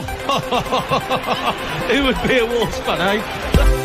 [1.90, 3.79] Who would be a Wolves fan, eh?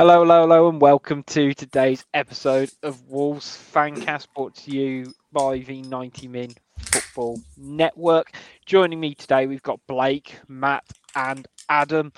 [0.00, 5.58] Hello, hello, hello, and welcome to today's episode of Wolves Fancast brought to you by
[5.58, 8.32] the 90 Min Football Network.
[8.64, 12.14] Joining me today, we've got Blake, Matt, and Adam.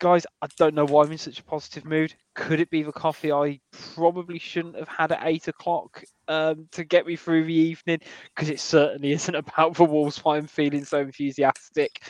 [0.00, 2.14] Guys, I don't know why I'm in such a positive mood.
[2.36, 3.58] Could it be the coffee I
[3.94, 7.98] probably shouldn't have had at eight o'clock um, to get me through the evening?
[8.34, 12.02] Because it certainly isn't about the Wolves why I'm feeling so enthusiastic.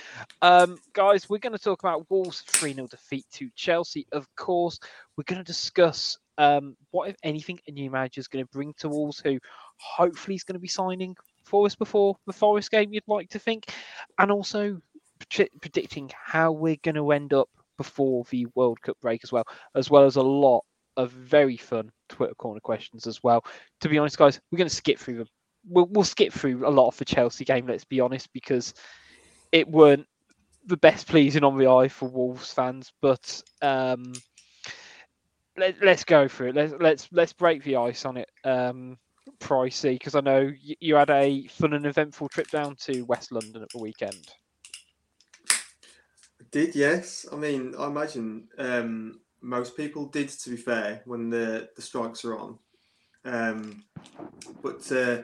[0.43, 4.79] Um, guys, we're going to talk about Wolves 3 0 defeat to Chelsea, of course.
[5.17, 8.75] We're going to discuss um, what, if anything, a new manager is going to bring
[8.79, 9.39] to Wolves, who
[9.79, 13.39] hopefully is going to be signing for us before the Forest game, you'd like to
[13.39, 13.73] think,
[14.19, 14.79] and also
[15.61, 17.49] predicting how we're going to end up
[17.79, 20.65] before the World Cup break as well, as well as a lot
[20.99, 23.43] of very fun Twitter corner questions as well.
[23.81, 25.27] To be honest, guys, we're going to skip through the
[25.67, 27.67] we'll, we'll skip through a lot of the Chelsea game.
[27.67, 28.75] Let's be honest, because
[29.53, 30.07] it weren't
[30.67, 32.93] the best pleasing on the eye for Wolves fans.
[33.01, 34.13] But um,
[35.57, 36.57] let, let's go through it.
[36.57, 38.29] Let's let's let's break the ice on it.
[38.45, 38.99] Um,
[39.41, 43.63] pricey because I know you had a fun and eventful trip down to West London
[43.63, 44.27] at the weekend.
[46.51, 47.27] Did yes.
[47.33, 50.29] I mean, I imagine um, most people did.
[50.29, 52.59] To be fair, when the the strikes are on,
[53.25, 53.85] um,
[54.63, 55.23] but uh,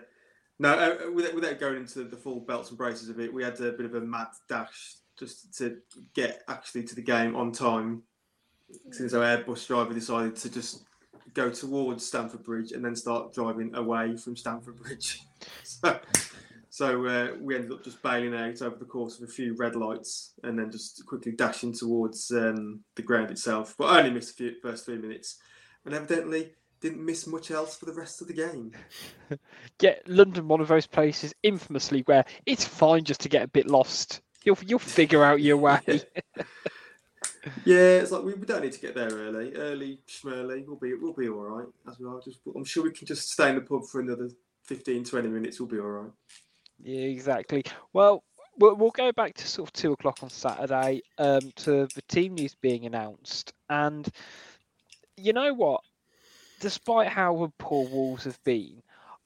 [0.59, 3.61] no, uh, without, without going into the full belts and braces of it, we had
[3.61, 5.79] a bit of a mad dash just to
[6.15, 8.03] get actually to the game on time.
[8.91, 10.85] Since our Airbus driver decided to just
[11.35, 15.21] go towards Stamford Bridge and then start driving away from Stamford Bridge.
[15.63, 16.01] so
[16.75, 19.77] so uh, we ended up just bailing out over the course of a few red
[19.77, 23.77] lights and then just quickly dashing towards um, the ground itself.
[23.79, 25.39] But I only missed the first three minutes
[25.85, 28.73] and evidently didn't miss much else for the rest of the game.
[29.81, 33.69] yeah, London, one of those places infamously where it's fine just to get a bit
[33.69, 34.21] lost.
[34.43, 35.81] You'll you'll figure out your way.
[37.65, 39.55] yeah, it's like we, we don't need to get there early.
[39.55, 42.21] Early, schmerly, we'll be we'll be all right as we are.
[42.21, 44.29] Just I'm sure we can just stay in the pub for another
[44.65, 45.61] 15, 20 minutes.
[45.61, 46.11] We'll be all right.
[46.83, 47.65] Yeah, exactly.
[47.93, 48.25] Well,
[48.59, 52.35] we'll, we'll go back to sort of two o'clock on Saturday um, to the team
[52.35, 53.53] news being announced.
[53.71, 54.09] And
[55.17, 55.81] you know what?
[56.61, 58.83] Despite how poor Wolves have been,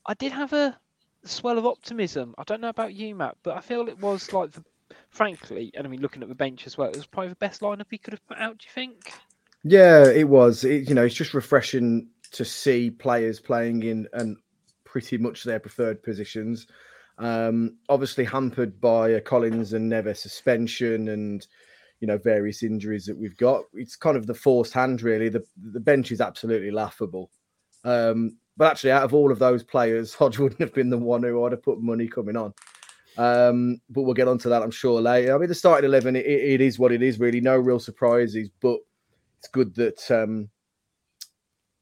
[0.07, 0.77] I did have a
[1.25, 2.35] swell of optimism.
[2.39, 4.65] I don't know about you, Matt, but I feel it was like, the,
[5.11, 7.61] frankly, and I mean, looking at the bench as well, it was probably the best
[7.61, 8.59] lineup he could have put out.
[8.59, 9.13] Do you think?
[9.65, 10.65] Yeah, it was.
[10.65, 14.37] It, you know, it's just refreshing to see players playing in and
[14.85, 16.67] pretty much their preferred positions.
[17.19, 21.47] Um, obviously hampered by a Collins and Neves suspension and
[22.01, 23.65] you know various injuries that we've got.
[23.75, 25.29] It's kind of the forced hand, really.
[25.29, 27.31] The the bench is absolutely laughable.
[27.85, 31.23] Um, but actually, out of all of those players, Hodge wouldn't have been the one
[31.23, 32.55] who I'd have put money coming on.
[33.17, 35.35] Um, but we'll get onto that, I'm sure, later.
[35.35, 37.41] I mean, the starting eleven, it, it is what it is, really.
[37.41, 38.79] No real surprises, but
[39.39, 40.49] it's good that um,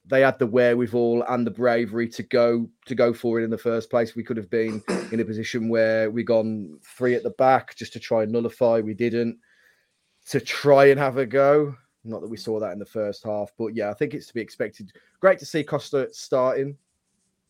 [0.09, 3.59] they had the wherewithal and the bravery to go to go for it in the
[3.59, 4.15] first place.
[4.15, 7.93] We could have been in a position where we gone three at the back just
[7.95, 8.81] to try and nullify.
[8.81, 9.39] We didn't.
[10.31, 11.77] To try and have a go.
[12.05, 14.35] Not that we saw that in the first half, but yeah, I think it's to
[14.35, 14.93] be expected.
[15.21, 16.77] Great to see Costa starting,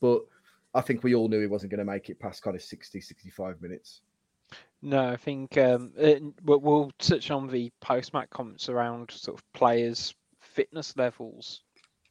[0.00, 0.22] but
[0.74, 3.00] I think we all knew he wasn't going to make it past kind of 60,
[3.00, 4.00] 65 minutes.
[4.80, 9.52] No, I think um, it, we'll, we'll touch on the post-match comments around sort of
[9.52, 11.62] players' fitness levels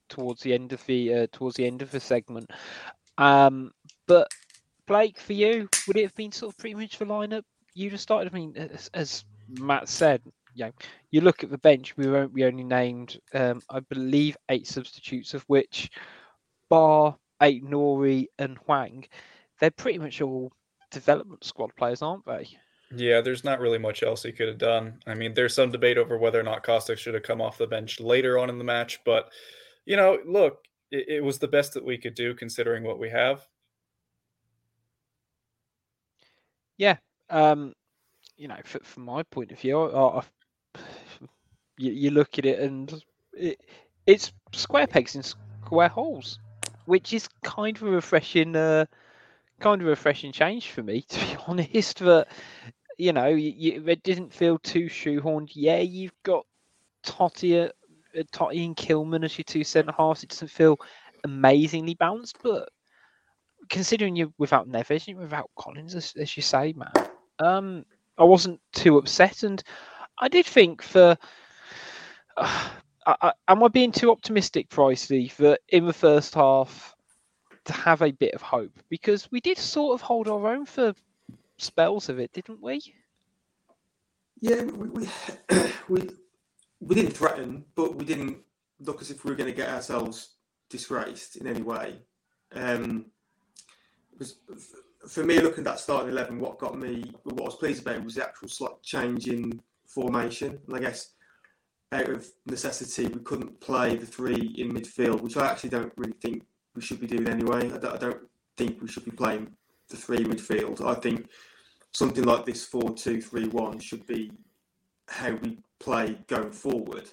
[0.10, 2.50] towards the end of the uh, towards the end of the segment.
[3.18, 3.72] Um,
[4.08, 4.28] but
[4.88, 7.44] Blake, for you, would it have been sort of pretty much the lineup
[7.74, 8.32] you'd have started?
[8.32, 9.26] I mean, as, as
[9.60, 10.22] Matt said,
[10.54, 10.72] you know,
[11.12, 11.98] you look at the bench.
[11.98, 12.34] We won't.
[12.34, 15.90] We only named, um, I believe, eight substitutes, of which,
[16.70, 19.06] bar Aït-Nouri and Hwang,
[19.60, 20.52] they're pretty much all
[20.92, 22.48] development squad players, aren't they?
[22.96, 25.00] Yeah, there's not really much else he could have done.
[25.08, 27.68] I mean, there's some debate over whether or not Kostic should have come off the
[27.68, 29.30] bench later on in the match, but
[29.86, 33.10] you know, look, it, it, was the best that we could do considering what we
[33.10, 33.48] have.
[36.78, 36.98] Yeah,
[37.30, 37.74] um,
[38.38, 40.24] you know, for, from my point of view, I, I,
[41.78, 43.02] you, you, look at it and
[43.34, 43.60] it,
[44.06, 46.40] it's square pegs in square holes,
[46.86, 48.86] which is kind of a refreshing, uh,
[49.60, 52.04] kind of a refreshing change for me, to be honest.
[52.04, 52.28] But
[52.98, 55.52] you know, you, you, it didn't feel too shoehorned.
[55.54, 56.46] Yeah, you've got
[57.06, 57.72] Toti uh,
[58.24, 60.24] Toti and Kilman as your two centre halves.
[60.24, 60.80] It doesn't feel
[61.24, 62.70] amazingly balanced, but
[63.70, 66.92] considering you're without Neves, you're without Collins, as, as you say, man,
[67.40, 67.86] um,
[68.18, 69.62] I wasn't too upset, and
[70.20, 71.18] I did think for.
[72.38, 72.70] Uh,
[73.06, 76.96] I, I, am I being too optimistic, Pricey, for in the first half
[77.66, 78.72] to have a bit of hope?
[78.90, 80.94] Because we did sort of hold our own for
[81.58, 82.82] spells of it, didn't we?
[84.42, 85.10] Yeah, we we,
[85.90, 86.10] we,
[86.86, 88.38] we didn't threaten, but we didn't
[88.80, 90.36] look as if we were going to get ourselves
[90.70, 91.96] disgraced in any way.
[92.54, 93.06] Um,
[94.18, 94.38] was,
[95.08, 98.04] for me, looking at that starting eleven, what got me, what I was pleased about
[98.04, 100.60] was the actual slight change in formation.
[100.68, 101.14] And I guess
[101.92, 106.16] out of necessity, we couldn't play the three in midfield, which I actually don't really
[106.22, 106.44] think
[106.76, 107.72] we should be doing anyway.
[107.72, 108.22] I don't, I don't
[108.58, 109.50] think we should be playing
[109.90, 110.86] the three midfield.
[110.86, 111.30] I think
[111.94, 114.32] something like this 4 2 3 1 should be
[115.08, 117.10] how we play going forward.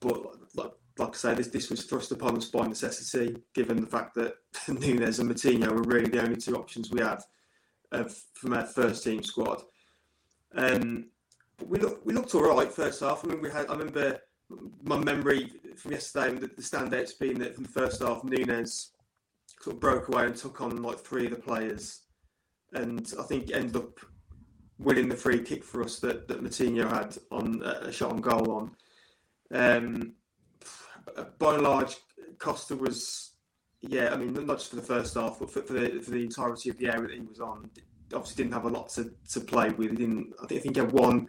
[0.00, 3.86] But like, like I say, this, this was thrust upon us by necessity, given the
[3.86, 4.34] fact that
[4.68, 7.20] Nunes and Moutinho were really the only two options we had
[7.92, 8.04] uh,
[8.34, 9.62] from our first team squad.
[10.54, 11.06] Um,
[11.66, 13.24] we looked we looked all right first half.
[13.24, 13.66] I mean, we had.
[13.68, 14.20] I remember
[14.82, 18.90] my memory from yesterday, the, the standouts being that from the first half, Nunes
[19.60, 22.02] sort of broke away and took on like three of the players,
[22.72, 23.98] and I think ended up
[24.84, 28.20] winning the free kick for us that that Moutinho had on uh, a shot on
[28.20, 28.70] goal on.
[29.52, 30.12] Um,
[31.38, 31.96] by and large,
[32.38, 33.32] Costa was,
[33.80, 36.24] yeah, I mean, not just for the first half, but for, for the for the
[36.24, 37.70] entirety of the area that he was on.
[38.12, 39.90] Obviously, didn't have a lot to, to play with.
[39.90, 40.32] He didn't.
[40.42, 41.28] I think, I think he had one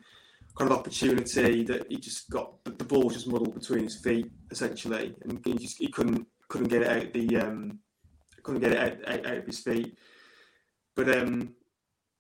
[0.58, 5.16] kind of opportunity that he just got the ball just muddled between his feet essentially,
[5.24, 7.80] and he just he couldn't couldn't get it out the um,
[8.44, 9.98] couldn't get it out, out, out of his feet.
[10.96, 11.56] But um,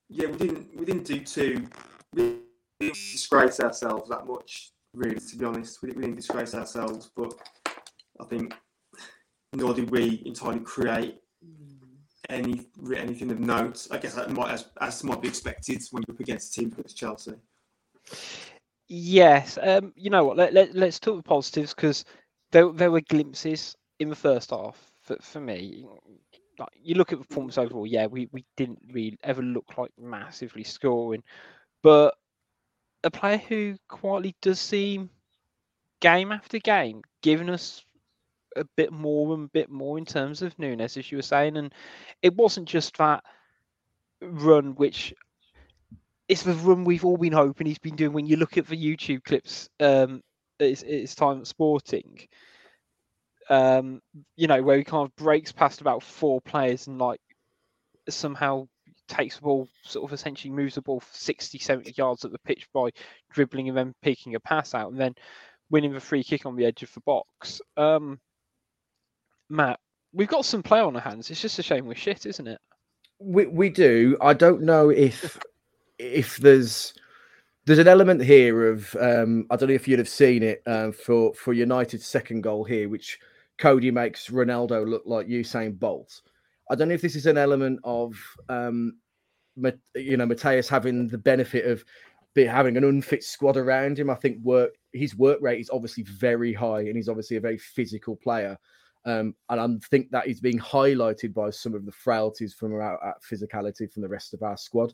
[0.09, 1.67] yeah, we didn't we didn't do too
[2.13, 2.37] we
[2.79, 5.19] didn't disgrace ourselves that much really.
[5.19, 7.33] To be honest, we didn't, we didn't disgrace ourselves, but
[8.19, 8.53] I think
[9.53, 11.19] nor did we entirely create
[12.29, 12.65] any
[12.95, 13.87] anything of note.
[13.91, 16.75] I guess that might as, as might be expected when you're up against a team
[16.83, 17.33] as Chelsea.
[18.87, 20.37] Yes, um, you know what?
[20.37, 22.05] Let, let, let's talk the positives because
[22.51, 25.85] there, there were glimpses in the first half for, for me.
[26.57, 30.63] Like, you look at performance overall, yeah, we, we didn't really ever look like massively
[30.63, 31.23] scoring,
[31.83, 32.15] but
[33.03, 35.09] a player who quietly does seem
[35.99, 37.83] game after game giving us
[38.55, 41.57] a bit more and a bit more in terms of Nunes, as you were saying,
[41.57, 41.73] and
[42.21, 43.23] it wasn't just that
[44.21, 45.13] run which
[46.27, 48.13] it's the run we've all been hoping he's been doing.
[48.13, 50.21] When you look at the YouTube clips, um,
[50.59, 52.19] it's, it's time at Sporting,
[53.49, 54.01] um,
[54.35, 57.21] you know, where he kind of breaks past about four players and like
[58.09, 58.67] somehow
[59.07, 62.67] takes the ball, sort of essentially moves the ball 60, 70 yards at the pitch
[62.73, 62.89] by
[63.31, 65.13] dribbling and then picking a pass out and then
[65.69, 67.61] winning the free kick on the edge of the box.
[67.77, 68.19] Um,
[69.49, 69.79] Matt,
[70.13, 71.29] we've got some play on our hands.
[71.29, 72.59] It's just a shame we're shit, isn't it?
[73.19, 74.17] We we do.
[74.21, 75.39] I don't know if
[75.97, 76.93] if there's
[77.65, 80.91] there's an element here of um, I don't know if you'd have seen it um,
[80.91, 83.19] for for United's second goal here, which
[83.57, 86.21] Coady makes Ronaldo look like Usain Bolt.
[86.69, 88.15] I don't know if this is an element of
[88.49, 88.97] um,
[89.95, 91.83] you know Matheus having the benefit of
[92.35, 94.09] having an unfit squad around him.
[94.09, 97.57] I think work his work rate is obviously very high, and he's obviously a very
[97.57, 98.57] physical player.
[99.05, 102.97] Um, and I think that is being highlighted by some of the frailties from our,
[102.97, 104.93] our physicality from the rest of our squad.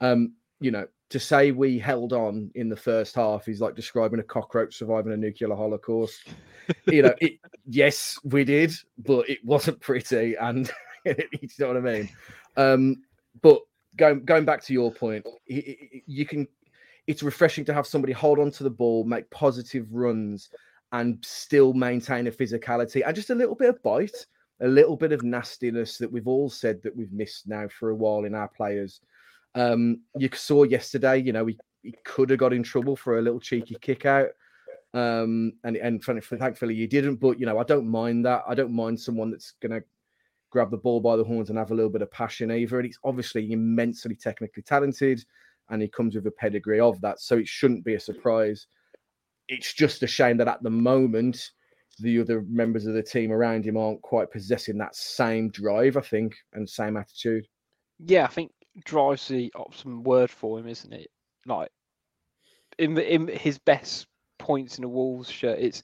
[0.00, 4.20] Um, you know, to say we held on in the first half is like describing
[4.20, 6.28] a cockroach surviving a nuclear holocaust.
[6.86, 7.34] you know, it,
[7.66, 10.70] yes, we did, but it wasn't pretty, and
[11.04, 12.08] you know what I mean.
[12.56, 12.96] Um,
[13.40, 13.60] but
[13.96, 16.46] going going back to your point, you can.
[17.06, 20.50] It's refreshing to have somebody hold on to the ball, make positive runs,
[20.92, 24.26] and still maintain a physicality and just a little bit of bite,
[24.60, 27.94] a little bit of nastiness that we've all said that we've missed now for a
[27.94, 29.00] while in our players.
[29.54, 33.22] Um, you saw yesterday, you know, he, he could have got in trouble for a
[33.22, 34.28] little cheeky kick out.
[34.94, 37.16] Um, and and thankfully he didn't.
[37.16, 38.42] But you know, I don't mind that.
[38.48, 39.80] I don't mind someone that's gonna
[40.50, 42.78] grab the ball by the horns and have a little bit of passion either.
[42.78, 45.24] And he's obviously immensely technically talented,
[45.68, 47.20] and he comes with a pedigree of that.
[47.20, 48.66] So it shouldn't be a surprise.
[49.48, 51.50] It's just a shame that at the moment
[52.00, 56.00] the other members of the team around him aren't quite possessing that same drive, I
[56.00, 57.46] think, and same attitude.
[57.98, 58.52] Yeah, I think
[58.84, 61.10] drives the optimum word for him, isn't it?
[61.46, 61.70] Like
[62.78, 64.06] in the, in his best
[64.38, 65.82] points in a Wolves shirt, it's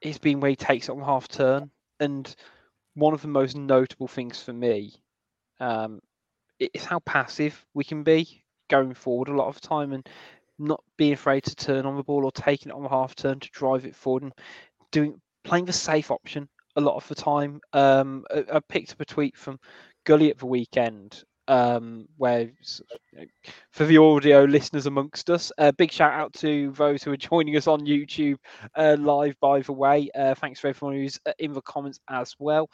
[0.00, 2.34] it's been where he takes it on half turn, and
[2.94, 4.94] one of the most notable things for me
[5.60, 6.00] um,
[6.58, 10.08] is how passive we can be going forward a lot of the time, and
[10.58, 13.40] not being afraid to turn on the ball or taking it on the half turn
[13.40, 14.32] to drive it forward and
[14.92, 17.60] doing playing the safe option a lot of the time.
[17.72, 19.58] Um, I, I picked up a tweet from
[20.04, 22.50] Gully at the weekend um, where
[23.72, 27.16] for the audio listeners amongst us, a uh, big shout out to those who are
[27.16, 28.36] joining us on YouTube
[28.76, 30.08] uh, live, by the way.
[30.14, 32.68] Uh, thanks for everyone who's uh, in the comments as well.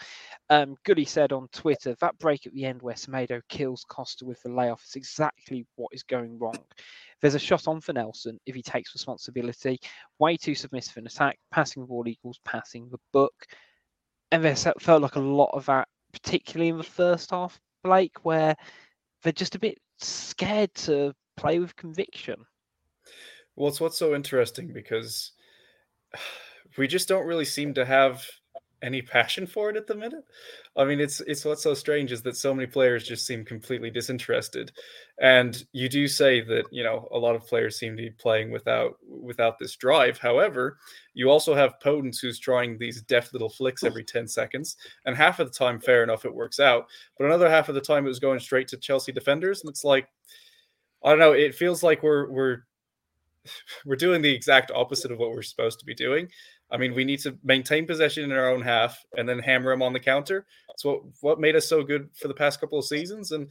[0.49, 4.41] Um, Goody said on Twitter that break at the end where Semedo kills Costa with
[4.43, 6.59] the layoff is exactly what is going wrong.
[7.21, 9.79] There's a shot on for Nelson if he takes responsibility.
[10.19, 11.39] Way too submissive an attack.
[11.51, 13.35] Passing the ball equals passing the book.
[14.33, 18.57] And there felt like a lot of that, particularly in the first half, Blake, where
[19.23, 22.37] they're just a bit scared to play with conviction.
[23.57, 25.33] Well, it's what's so interesting because
[26.79, 28.25] we just don't really seem to have
[28.83, 30.25] any passion for it at the minute.
[30.77, 33.91] I mean, it's it's what's so strange is that so many players just seem completely
[33.91, 34.73] disinterested,
[35.21, 38.51] and you do say that you know a lot of players seem to be playing
[38.51, 40.19] without without this drive.
[40.19, 40.79] However,
[41.15, 45.41] you also have Podence who's trying these deft little flicks every ten seconds, and half
[45.41, 46.87] of the time, fair enough, it works out,
[47.19, 49.85] but another half of the time it was going straight to Chelsea defenders, and it's
[49.85, 50.09] like
[51.03, 51.33] I don't know.
[51.33, 52.59] It feels like we're we're
[53.87, 56.29] we're doing the exact opposite of what we're supposed to be doing.
[56.73, 59.83] I mean, we need to maintain possession in our own half and then hammer them
[59.83, 60.47] on the counter.
[60.69, 63.51] That's what what made us so good for the past couple of seasons, and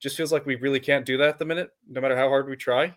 [0.00, 2.48] just feels like we really can't do that at the minute, no matter how hard
[2.48, 2.94] we try.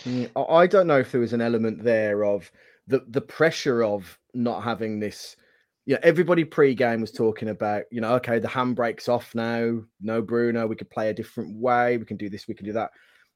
[0.00, 2.50] Mm, I don't know if there was an element there of
[2.86, 5.36] the the pressure of not having this.
[5.84, 9.80] You know, everybody pre-game was talking about, you know, okay, the handbrake's off now.
[10.00, 11.98] No Bruno, we could play a different way.
[11.98, 12.90] We can do this, we can do that.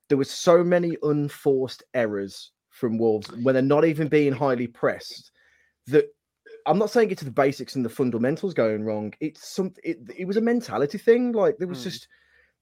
[0.09, 5.33] There was so many unforced errors from Wolves when they're not even being highly pressed.
[5.87, 6.07] That
[6.67, 9.15] I'm not saying it's the basics and the fundamentals going wrong.
[9.21, 11.33] It's some it, it was a mentality thing.
[11.33, 11.85] Like there was mm.
[11.85, 12.09] just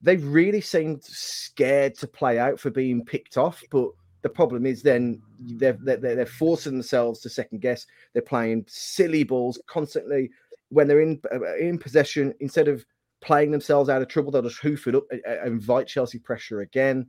[0.01, 3.63] they really seemed scared to play out for being picked off.
[3.71, 3.91] But
[4.23, 7.87] the problem is then they're they're, they're forcing themselves to second guess.
[8.13, 10.31] They're playing silly balls constantly
[10.69, 12.85] when they're in uh, in possession instead of
[13.21, 14.31] playing themselves out of trouble.
[14.31, 17.07] They'll just hoof it up and invite Chelsea pressure again.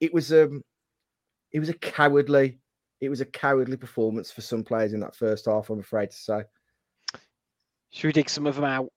[0.00, 0.62] It was um
[1.52, 2.58] it was a cowardly,
[3.00, 5.70] it was a cowardly performance for some players in that first half.
[5.70, 6.42] I'm afraid to say.
[7.90, 8.92] Should we dig some of them out?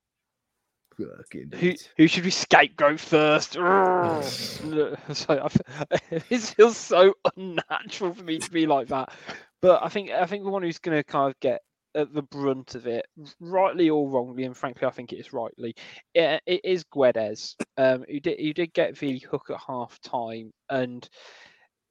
[1.55, 3.53] Who, who should we scapegoat first?
[3.53, 4.21] Sorry,
[6.11, 9.13] it feels so unnatural for me to be like that.
[9.61, 11.61] But I think I think the one who's going to kind of get
[11.95, 13.05] at the brunt of it,
[13.39, 15.75] rightly or wrongly, and frankly, I think it is rightly.
[16.13, 20.51] it, it is Guedes, um, who did who did get the hook at half time,
[20.69, 21.07] and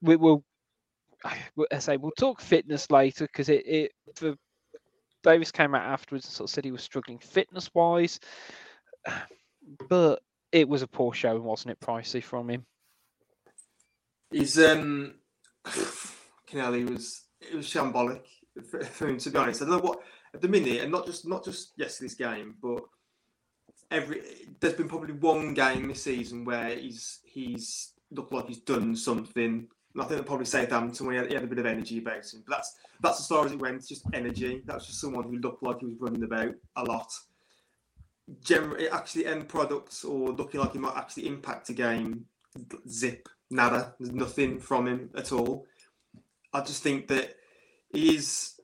[0.03, 0.45] we will
[1.25, 3.93] I say we'll talk fitness later because it, it
[5.23, 8.21] Davis came out afterwards and sort of said he was struggling fitness wise,
[9.89, 10.23] but
[10.53, 12.65] it was a poor showing, wasn't it, Pricey from him?
[14.31, 15.15] He's um,
[15.67, 18.23] Canelli was it was shambolic
[18.71, 19.63] for, for him to be honest.
[19.63, 20.01] I don't know what
[20.35, 22.83] at the minute, and not just not just yesterday's game, but
[23.91, 24.23] every
[24.61, 29.67] there's been probably one game this season where he's he's looked like he's done something
[29.99, 32.25] I think probably say Southampton when he had, he had, a bit of energy about
[32.33, 32.45] him.
[32.47, 33.87] But that's that's as far as it went.
[33.87, 34.63] just energy.
[34.65, 37.13] That's just someone who looked like he was running about a lot.
[38.45, 42.27] Generally, actually, end products or looking like he might actually impact a game.
[42.89, 43.95] Zip, nada.
[43.99, 45.67] There's nothing from him at all.
[46.53, 47.35] I just think that
[47.93, 48.55] he is.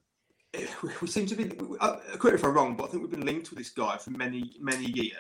[1.03, 1.51] We seem to be.
[1.81, 4.11] Uh, correct if I'm wrong, but I think we've been linked with this guy for
[4.11, 5.17] many, many years.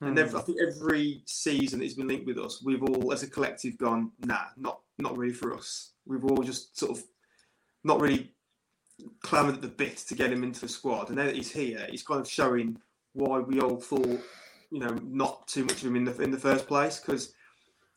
[0.00, 0.18] And hmm.
[0.18, 3.28] every, I think every season that he's been linked with us, we've all, as a
[3.28, 5.92] collective, gone, nah, not not really for us.
[6.06, 7.04] We've all just sort of
[7.82, 8.32] not really
[9.22, 11.08] clamoured at the bit to get him into the squad.
[11.08, 12.78] And now that he's here, he's kind of showing
[13.12, 14.20] why we all thought,
[14.70, 17.00] you know, not too much of him in the in the first place.
[17.00, 17.34] Because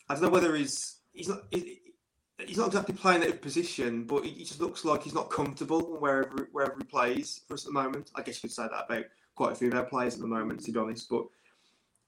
[0.09, 1.43] I don't know whether he's he's not.
[1.51, 5.97] he's not exactly playing at of position, but he, just looks like he's not comfortable
[5.99, 8.11] wherever wherever he plays for us at the moment.
[8.15, 10.27] I guess you could say that about quite a few of our players at the
[10.27, 11.09] moment, to be honest.
[11.09, 11.25] But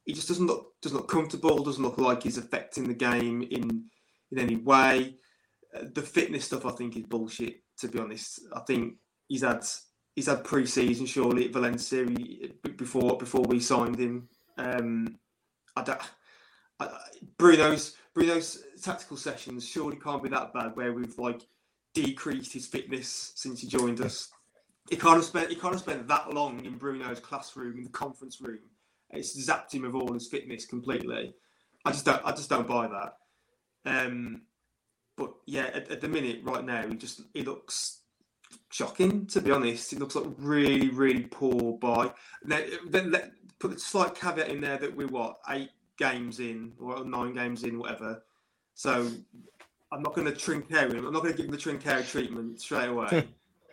[0.06, 1.64] he just doesn't look doesn't look comfortable.
[1.64, 3.86] Doesn't look like he's affecting the game in
[4.32, 5.16] in any way.
[5.76, 7.62] Uh, the fitness stuff, I think, is bullshit.
[7.80, 8.96] To be honest, I think
[9.28, 9.66] he's had
[10.16, 12.06] he's had pre-season surely at Valencia
[12.78, 14.28] before before we signed him.
[14.58, 15.18] Um,
[15.76, 16.02] I don't,
[16.80, 16.90] I,
[17.38, 21.48] Bruno's Bruno's tactical sessions surely can't be that bad where we've like
[21.94, 24.30] decreased his fitness since he joined us.
[24.90, 27.90] He can't have spent he can't have spent that long in Bruno's classroom in the
[27.90, 28.60] conference room.
[29.12, 31.34] It's zapped him of all his fitness completely.
[31.86, 33.19] I just don't I just don't buy that.
[33.86, 34.42] Um,
[35.18, 38.00] but yeah, at, at, the minute, right now, he just he looks
[38.72, 39.26] shocking.
[39.28, 42.12] To be honest, he looks like really, really poor boy.
[42.46, 46.74] Now, then let put a slight caveat in there that we're what eight games in
[46.80, 48.24] or nine games in, whatever.
[48.74, 49.12] So
[49.92, 51.06] I'm not going to Trincao him.
[51.06, 53.28] I'm not going to give him the Trincao treatment straight away.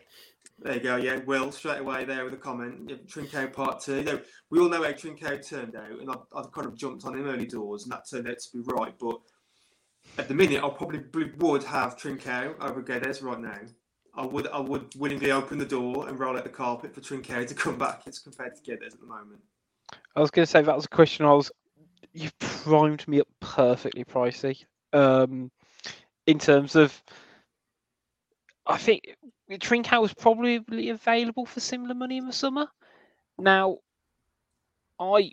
[0.58, 0.96] there you go.
[0.96, 2.88] Yeah, Will straight away there with a comment.
[2.90, 4.02] Yeah, Trincao part two.
[4.02, 4.20] No,
[4.50, 7.26] we all know how Trincao turned out, and I've, I've kind of jumped on him
[7.26, 8.94] early doors, and that turned out to be right.
[8.98, 9.18] But
[10.18, 11.00] at the minute, I probably
[11.38, 13.60] would have Trincao over Guedes right now.
[14.14, 17.46] I would I would willingly open the door and roll out the carpet for Trincao
[17.46, 19.40] to come back as compared to Guedes at the moment.
[20.14, 21.50] I was going to say that was a question I was.
[22.12, 24.64] You primed me up perfectly, Pricey.
[24.92, 25.50] Um,
[26.26, 27.02] in terms of,
[28.66, 29.16] I think
[29.50, 32.68] Trincao was probably available for similar money in the summer.
[33.38, 33.78] Now,
[34.98, 35.32] I,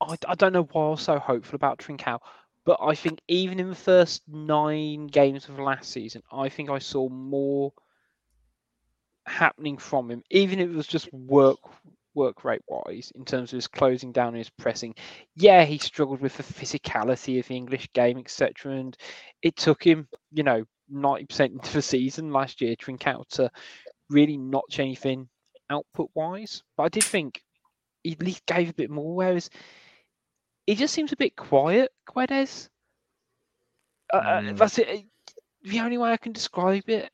[0.00, 2.18] I, I don't know why I was so hopeful about Trincao,
[2.64, 6.78] but I think even in the first nine games of last season, I think I
[6.78, 7.72] saw more
[9.26, 11.58] happening from him, even if it was just work
[12.14, 14.94] work rate wise in terms of his closing down and his pressing.
[15.34, 18.72] Yeah, he struggled with the physicality of the English game, etc.
[18.72, 18.96] And
[19.42, 23.50] it took him, you know, 90% into the season last year, to
[24.10, 25.28] really notch anything
[25.70, 26.62] output wise.
[26.76, 27.42] But I did think
[28.02, 29.50] he at least gave a bit more, whereas
[30.66, 32.68] he just seems a bit quiet, Guedes.
[34.12, 34.56] Uh, mm.
[34.56, 35.04] That's it.
[35.62, 37.10] The only way I can describe it.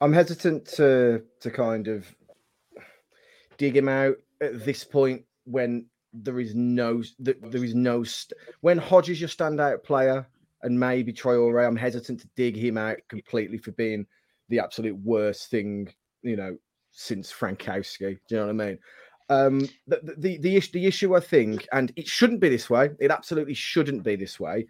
[0.00, 2.06] I'm hesitant to to kind of
[3.58, 8.78] dig him out at this point when there is no there is no st- when
[8.78, 10.26] Hodge is your standout player
[10.62, 14.06] and maybe Traore, I'm hesitant to dig him out completely for being
[14.48, 16.56] the absolute worst thing you know
[16.92, 18.18] since Frankowski.
[18.28, 18.78] Do you know what I mean?
[19.30, 22.90] Um, the, the the the issue I think, and it shouldn't be this way.
[22.98, 24.66] It absolutely shouldn't be this way.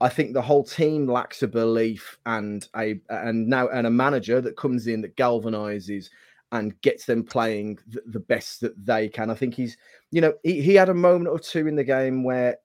[0.00, 4.40] I think the whole team lacks a belief and a and now and a manager
[4.40, 6.08] that comes in that galvanizes
[6.52, 9.28] and gets them playing the, the, best that they can.
[9.28, 9.76] I think he's,
[10.10, 12.56] you know, he, he had a moment or two in the game where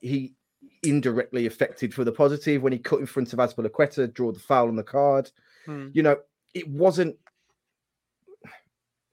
[0.00, 0.34] he
[0.82, 4.68] indirectly affected for the positive when he cut in front of Azpilicueta, draw the foul
[4.68, 5.30] on the card.
[5.66, 5.88] Hmm.
[5.92, 6.16] You know,
[6.54, 7.16] it wasn't.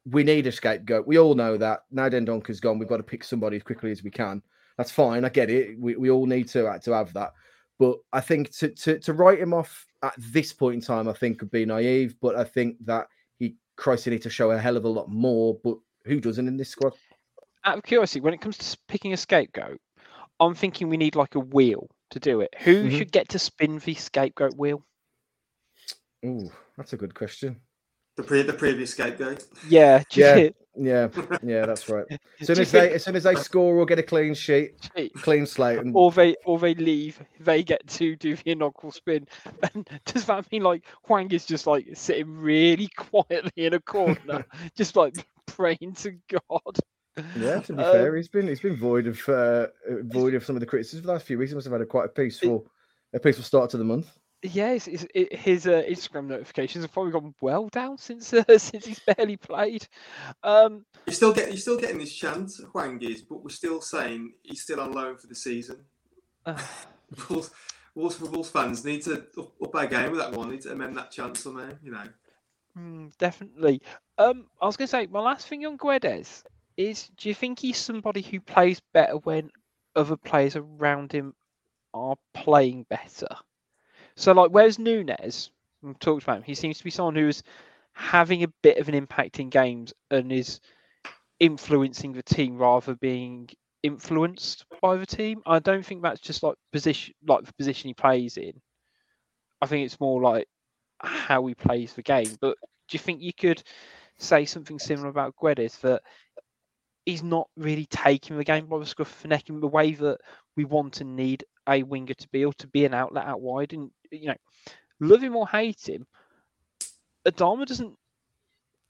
[0.09, 1.07] We need a scapegoat.
[1.07, 1.81] We all know that.
[1.91, 2.79] Now Dendoncker's gone.
[2.79, 4.41] We've got to pick somebody as quickly as we can.
[4.77, 5.25] That's fine.
[5.25, 5.79] I get it.
[5.79, 7.33] We, we all need to to have that.
[7.79, 11.13] But I think to, to to write him off at this point in time, I
[11.13, 12.15] think could be naive.
[12.21, 13.07] But I think that
[13.39, 16.57] he Christ, need to show a hell of a lot more, but who doesn't in
[16.57, 16.93] this squad?
[17.65, 19.79] Out of curiosity, when it comes to picking a scapegoat,
[20.39, 22.53] I'm thinking we need like a wheel to do it.
[22.59, 22.97] Who mm-hmm.
[22.97, 24.83] should get to spin the scapegoat wheel?
[26.25, 27.59] Oh, that's a good question.
[28.17, 29.45] The pre the previous scapegoat.
[29.69, 31.07] Yeah, yeah, yeah,
[31.43, 31.65] yeah.
[31.67, 32.05] That's right.
[32.41, 35.45] As soon as they as soon as they score or get a clean sheet, clean
[35.45, 35.95] slate, and...
[35.95, 39.27] or they or they leave, they get to do the inaugural spin.
[39.73, 44.45] And does that mean like Hwang is just like sitting really quietly in a corner,
[44.75, 45.13] just like
[45.45, 46.17] praying to
[46.49, 46.77] God?
[47.37, 49.67] Yeah, to be um, fair, he's been he's been void of uh,
[50.03, 51.51] void of some of the criticism for the last few weeks.
[51.51, 52.67] He must have had a quite a peaceful
[53.13, 54.09] it, a peaceful start to the month.
[54.43, 58.43] Yeah, it's, it's, it, his uh, Instagram notifications have probably gone well down since uh,
[58.57, 59.87] since he's barely played.
[60.43, 64.33] Um, you're still getting you're still getting this chance, Hwang is, but we're still saying
[64.43, 65.85] he's still on loan for the season.
[66.45, 66.61] Uh,
[67.29, 67.49] Wolves,
[67.95, 70.51] Wolves, Wolves fans need to up, up our game with that one.
[70.51, 72.03] Need to amend that chance somehow, you know.
[72.77, 73.81] Mm, definitely.
[74.19, 76.43] Um, I was going to say my last thing on Guedes
[76.77, 79.49] is: Do you think he's somebody who plays better when
[79.95, 81.33] other players around him
[81.95, 83.29] are playing better?
[84.17, 85.51] So, like, where's Nunes?
[85.83, 86.43] We talked about him.
[86.43, 87.43] He seems to be someone who's
[87.93, 90.59] having a bit of an impact in games and is
[91.39, 93.47] influencing the team rather being
[93.83, 95.43] influenced by the team.
[95.45, 98.53] I don't think that's just like position, like the position he plays in.
[99.61, 100.47] I think it's more like
[100.99, 102.37] how he plays the game.
[102.41, 103.61] But do you think you could
[104.17, 106.01] say something similar about Guedes that
[107.05, 109.93] he's not really taking the game by the scruff of the neck in the way
[109.93, 110.17] that
[110.55, 113.73] we want and need a winger to be or to be an outlet out wide.
[113.73, 114.35] And you know,
[114.99, 116.05] love him or hate him,
[117.27, 117.95] Adama doesn't.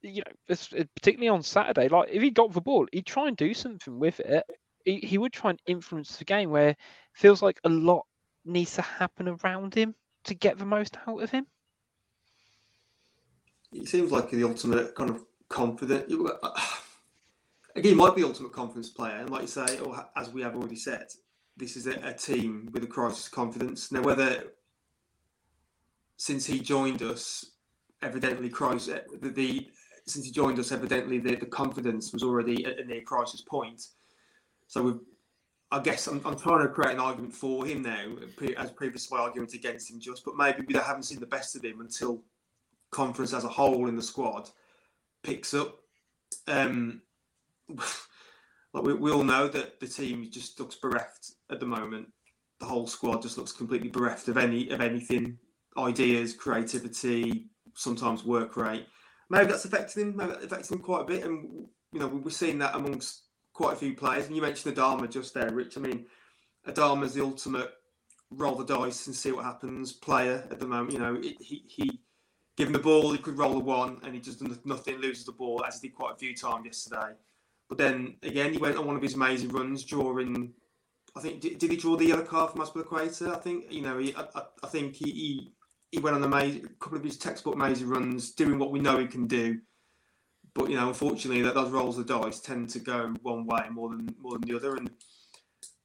[0.03, 3.35] You know, eh, particularly on Saturday, like if he got the ball, he'd try and
[3.35, 4.43] do something with it.
[4.85, 6.75] He, he would try and influence the game where
[7.13, 8.05] feels like a lot
[8.45, 11.45] needs to happen around him to get the most out of him.
[13.71, 16.11] He seems like the ultimate kind of confident.
[16.11, 16.49] Uh,
[17.75, 20.55] again, he might be ultimate confidence player, and like you say, or as we have
[20.55, 21.07] already said,
[21.57, 23.91] this is a, a team with a crisis of confidence.
[23.91, 24.43] Now, whether
[26.17, 27.45] since he joined us,
[28.01, 29.67] evidently crisis the, the
[30.05, 33.87] since he joined us, evidently the, the confidence was already at a near crisis point.
[34.67, 35.01] So
[35.69, 38.15] I guess I'm, I'm trying to create an argument for him now,
[38.57, 41.81] as previously argument against him just, but maybe we haven't seen the best of him
[41.81, 42.21] until
[42.91, 44.49] conference as a whole in the squad
[45.23, 45.79] picks up.
[46.47, 47.01] Um,
[48.77, 52.07] like we, we all know that the team just looks bereft at the moment.
[52.59, 55.37] the whole squad just looks completely bereft of any of anything,
[55.77, 58.87] ideas, creativity, sometimes work rate.
[59.29, 60.15] Maybe that's affecting him.
[60.15, 63.73] Maybe that's affecting him quite a bit, and you know we're seeing that amongst quite
[63.73, 64.27] a few players.
[64.27, 65.77] And you mentioned Adama just there, Rich.
[65.77, 66.05] I mean,
[66.67, 67.71] Adama's the ultimate
[68.31, 70.93] roll the dice and see what happens player at the moment.
[70.93, 71.99] You know, he he
[72.57, 75.31] given the ball, he could roll a one, and he just does nothing, loses the
[75.31, 77.13] ball, as he did quite a few times yesterday.
[77.69, 80.53] But then again, he went on one of his amazing runs, drawing.
[81.15, 83.33] I think did, did he draw the yellow card from Azpilicueta?
[83.35, 83.97] I think you know.
[83.97, 84.25] He, I,
[84.63, 85.51] I think he, he
[85.91, 89.07] he went on a couple of his textbook amazing runs, doing what we know he
[89.07, 89.59] can do.
[90.53, 93.89] But you know, unfortunately, that those rolls of dice tend to go one way more
[93.89, 94.89] than more than the other, and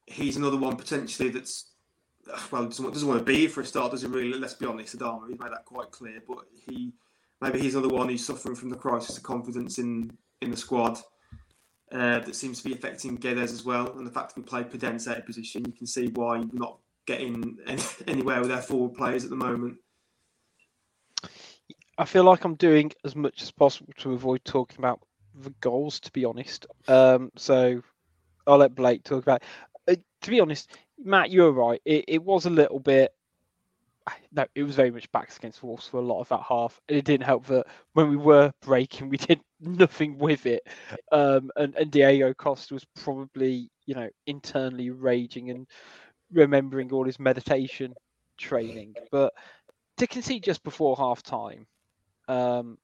[0.07, 1.73] he's another one potentially that's
[2.51, 3.93] well doesn't, doesn't want to be for a start.
[3.93, 4.39] Doesn't really.
[4.39, 5.29] Let's be honest, Adama.
[5.29, 6.23] He's made that quite clear.
[6.27, 6.93] But he
[7.41, 10.99] maybe he's another one who's suffering from the crisis of confidence in in the squad.
[11.93, 14.65] Uh, that seems to be affecting Guedes as well, and the fact that we play
[14.65, 18.63] Podence out of position, you can see why we're not getting any, anywhere with our
[18.63, 19.77] forward players at the moment.
[21.99, 25.01] I feel like I'm doing as much as possible to avoid talking about
[25.35, 26.67] the goals, to be honest.
[26.89, 27.83] Um, so
[28.47, 29.43] I'll let Blake talk about.
[29.87, 29.99] It.
[29.99, 31.81] Uh, to be honest, Matt, you're right.
[31.85, 33.13] It, it was a little bit.
[34.33, 36.81] No, it was very much backs against walls for a lot of that half.
[36.89, 40.67] It didn't help that when we were breaking, we did nothing with it.
[41.11, 45.67] Um, and, and Diego Costa was probably, you know, internally raging and
[46.33, 47.95] remembering all his meditation
[48.39, 48.95] training.
[49.11, 49.33] But
[49.99, 51.67] to concede just before half time,
[52.29, 52.79] um,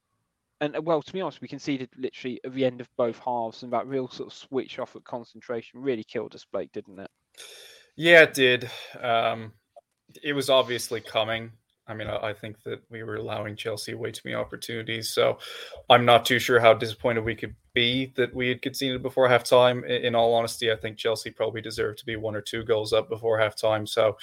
[0.60, 3.72] and well, to be honest, we conceded literally at the end of both halves, and
[3.72, 7.10] that real sort of switch off at concentration really killed us, Blake, didn't it?
[7.96, 8.70] Yeah, it did.
[9.00, 9.52] Um,
[10.22, 11.52] it was obviously coming.
[11.86, 15.08] I mean, I, think that we were allowing Chelsea way too many opportunities.
[15.08, 15.38] So
[15.88, 19.82] I'm not too sure how disappointed we could be that we had conceded before halftime.
[19.84, 22.92] In, in all honesty, I think Chelsea probably deserved to be one or two goals
[22.92, 23.88] up before halftime.
[23.88, 24.18] So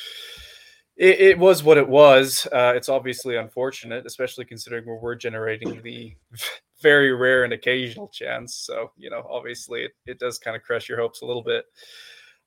[0.96, 2.48] it, it was what it was.
[2.54, 6.16] Uh, it's obviously unfortunate, especially considering where we were generating the
[6.84, 8.56] very rare and occasional chance.
[8.56, 11.66] So, you know, obviously it, it does kind of crush your hopes a little bit.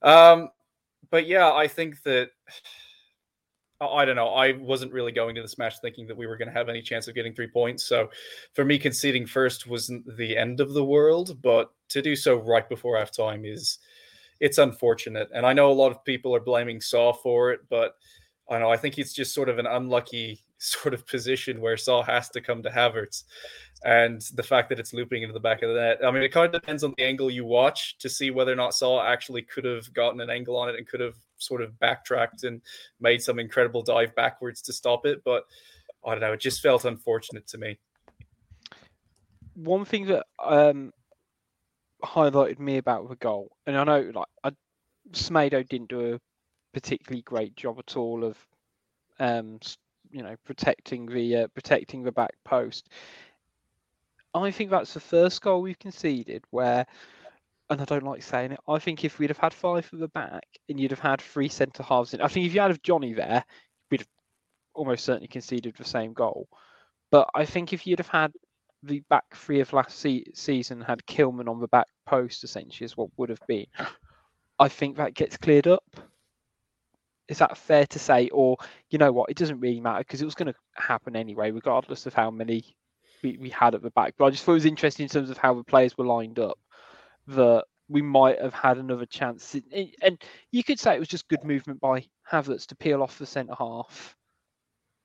[0.01, 0.51] Um,
[1.11, 2.31] but yeah, I think that
[3.81, 4.31] I don't know.
[4.31, 6.83] I wasn't really going to this match thinking that we were going to have any
[6.83, 7.85] chance of getting three points.
[7.85, 8.11] So
[8.55, 12.69] for me, conceding first wasn't the end of the world, but to do so right
[12.69, 13.79] before halftime is
[14.41, 15.29] it's unfortunate.
[15.33, 17.95] And I know a lot of people are blaming Sá for it, but
[18.51, 22.03] I know I think it's just sort of an unlucky sort of position where Sá
[22.03, 23.25] has to come to Havertz
[23.85, 25.99] and the fact that it's looping into the back of the net.
[26.05, 28.57] I mean, it kind of depends on the angle you watch to see whether or
[28.57, 31.79] not Sá actually could have gotten an angle on it and could have sort of
[31.79, 32.61] backtracked and
[33.01, 35.23] made some incredible dive backwards to stop it.
[35.25, 35.45] But
[36.07, 37.79] I don't know, it just felt unfortunate to me.
[39.55, 40.93] One thing that um,
[42.05, 44.51] highlighted me about the goal, and I know like I,
[45.13, 46.21] Semedo didn't do a
[46.73, 48.37] particularly great job at all of,
[49.19, 49.59] um,
[50.11, 52.89] you know, protecting the uh, protecting the back post
[54.35, 56.87] I think that's the first goal we've conceded where,
[57.71, 60.09] and I don't like saying it, I think if we'd have had five for the
[60.09, 63.13] back and you'd have had three centre halves in, I think if you had Johnny
[63.13, 63.45] there,
[63.91, 64.09] we'd have
[64.75, 66.49] almost certainly conceded the same goal.
[67.11, 68.33] But I think if you'd have had
[68.83, 72.97] the back three of last se- season had Kilman on the back post, essentially, is
[72.97, 73.67] what would have been.
[74.59, 75.85] I think that gets cleared up.
[77.29, 78.29] Is that fair to say?
[78.31, 78.57] Or,
[78.91, 82.07] you know what, it doesn't really matter because it was going to happen anyway, regardless
[82.07, 82.65] of how many
[83.23, 84.15] we, we had at the back.
[84.17, 86.39] But I just thought it was interesting in terms of how the players were lined
[86.39, 86.59] up
[87.29, 89.57] that we might have had another chance.
[90.03, 93.27] And you could say it was just good movement by Havertz to peel off the
[93.27, 94.15] centre half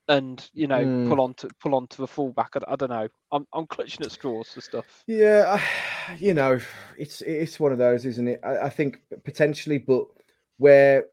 [0.09, 1.07] and you know mm.
[1.07, 2.51] pull on to pull on to the fullback.
[2.55, 3.07] I, I, don't know.
[3.31, 5.03] I'm I'm clutching at straws for stuff.
[5.07, 6.59] Yeah, I, you know,
[6.97, 8.41] it's it's one of those, isn't it?
[8.43, 10.05] I, I think potentially, but
[10.57, 11.05] where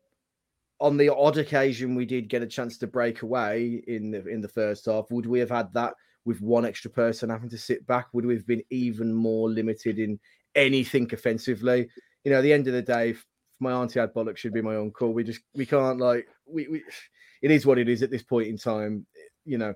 [0.81, 4.41] on the odd occasion we did get a chance to break away in the in
[4.41, 5.95] the first half, would we have had that?
[6.25, 9.99] with one extra person having to sit back, would we have been even more limited
[9.99, 10.19] in
[10.55, 11.89] anything offensively?
[12.25, 13.15] You know, at the end of the day,
[13.61, 15.13] my auntie had bollock should be my uncle.
[15.13, 16.83] We just we can't like we, we
[17.43, 19.07] it is what it is at this point in time.
[19.45, 19.75] You know,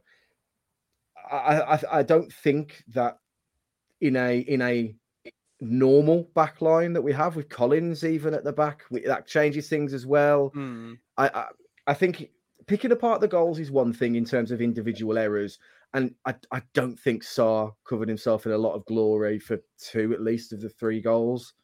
[1.31, 3.19] I I, I don't think that
[4.01, 4.95] in a in a
[5.61, 9.69] normal back line that we have with Collins even at the back we, that changes
[9.69, 10.53] things as well.
[10.55, 10.99] Mm.
[11.17, 11.47] I, I
[11.87, 12.31] I think
[12.67, 15.59] picking apart the goals is one thing in terms of individual errors
[15.95, 20.13] and I, I don't think Sá covered himself in a lot of glory for two
[20.13, 21.55] at least of the three goals.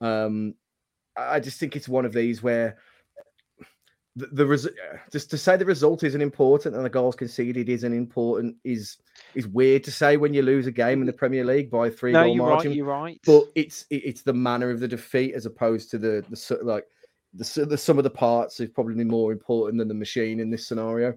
[0.00, 0.54] Um,
[1.16, 2.78] I just think it's one of these where
[4.16, 4.68] the, the res-
[5.12, 8.96] just to say the result isn't important and the goals conceded isn't important is
[9.34, 12.12] is weird to say when you lose a game in the Premier League by three
[12.12, 12.70] no, goal you're margin.
[12.70, 13.20] Right, you're right.
[13.26, 16.84] But it's it's the manner of the defeat as opposed to the the like
[17.34, 20.66] the, the some of the parts is probably more important than the machine in this
[20.66, 21.14] scenario.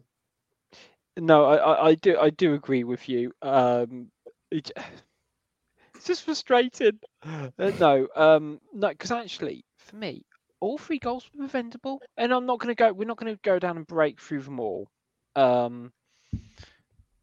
[1.18, 3.32] No, I, I, do I do agree with you.
[3.42, 4.12] Um,
[4.52, 4.72] it,
[5.96, 7.00] it's just frustrating.
[7.24, 7.50] Uh,
[7.80, 10.24] no, um, no, because actually, for me,
[10.60, 12.94] all three goals were preventable, and I'm not going to go.
[12.94, 14.90] We're not going to go down and break through them all.
[15.36, 15.92] Um,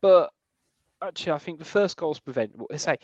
[0.01, 0.31] but
[1.03, 2.67] actually, I think the first goal's preventable.
[2.73, 2.97] I say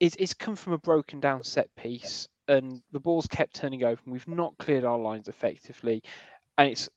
[0.00, 4.00] it's, it's come from a broken down set piece, and the ball's kept turning over.
[4.04, 6.02] And we've not cleared our lines effectively,
[6.56, 6.88] and it's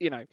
[0.00, 0.24] you know.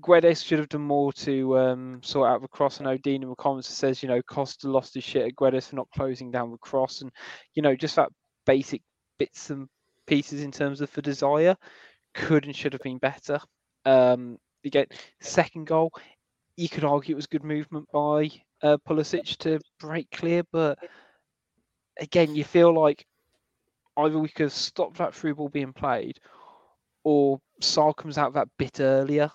[0.00, 2.80] Guedes should have done more to um, sort out the cross.
[2.80, 5.68] I know Dean in the comments says, you know, Costa lost his shit at Guedes
[5.68, 7.02] for not closing down the cross.
[7.02, 7.10] And,
[7.54, 8.10] you know, just that
[8.46, 8.82] basic
[9.18, 9.68] bits and
[10.06, 11.56] pieces in terms of the desire
[12.14, 13.38] could and should have been better.
[13.84, 14.86] Um, again,
[15.20, 15.92] second goal,
[16.56, 18.30] you could argue it was good movement by
[18.62, 20.78] uh, Pulisic to break clear, but
[21.98, 23.06] again, you feel like
[23.96, 26.18] either we could stop that through ball being played,
[27.04, 29.30] or Sá comes out that bit earlier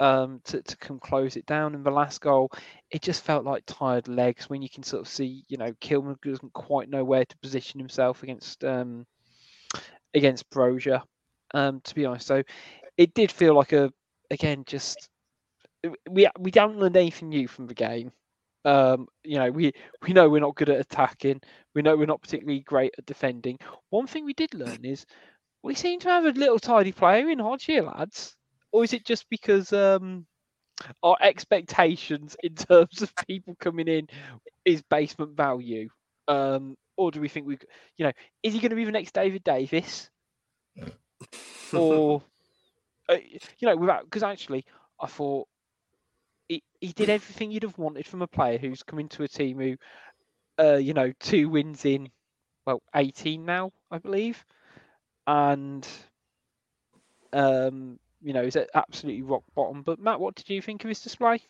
[0.00, 1.74] um, to, to come close it down.
[1.74, 2.50] And the last goal,
[2.90, 6.20] it just felt like tired legs when you can sort of see, you know, Kilman
[6.22, 9.06] doesn't quite know where to position himself against um,
[10.14, 11.02] against Broja,
[11.54, 12.26] um, to be honest.
[12.26, 12.42] So
[12.96, 13.92] it did feel like a
[14.30, 15.08] again just
[16.10, 18.12] we we haven't learned anything new from the game.
[18.64, 21.40] Um, you know, we we know we're not good at attacking.
[21.74, 23.58] We know we're not particularly great at defending.
[23.90, 25.06] One thing we did learn is
[25.62, 28.35] we seem to have a little tidy player in Hodge here, lads.
[28.76, 30.26] Or is it just because um,
[31.02, 34.06] our expectations in terms of people coming in
[34.66, 35.88] is basement value?
[36.28, 37.56] Um, or do we think we,
[37.96, 38.12] you know,
[38.42, 40.10] is he going to be the next David Davis?
[41.72, 42.22] or,
[43.08, 43.16] uh,
[43.58, 44.66] you know, without because actually,
[45.00, 45.48] I thought
[46.46, 49.58] he, he did everything you'd have wanted from a player who's come into a team
[49.58, 49.76] who,
[50.62, 52.10] uh, you know, two wins in,
[52.66, 54.44] well, 18 now, I believe.
[55.26, 55.88] And,
[57.32, 59.82] um, you know, is at absolutely rock bottom.
[59.82, 61.40] But Matt, what did you think of his display?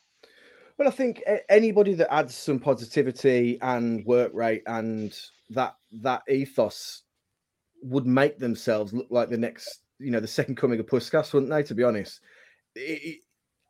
[0.79, 5.19] Well, I think anybody that adds some positivity and work rate and
[5.51, 7.03] that that ethos
[7.83, 11.51] would make themselves look like the next, you know, the second coming of Puskas, wouldn't
[11.51, 11.63] they?
[11.63, 12.21] To be honest,
[12.75, 13.21] it,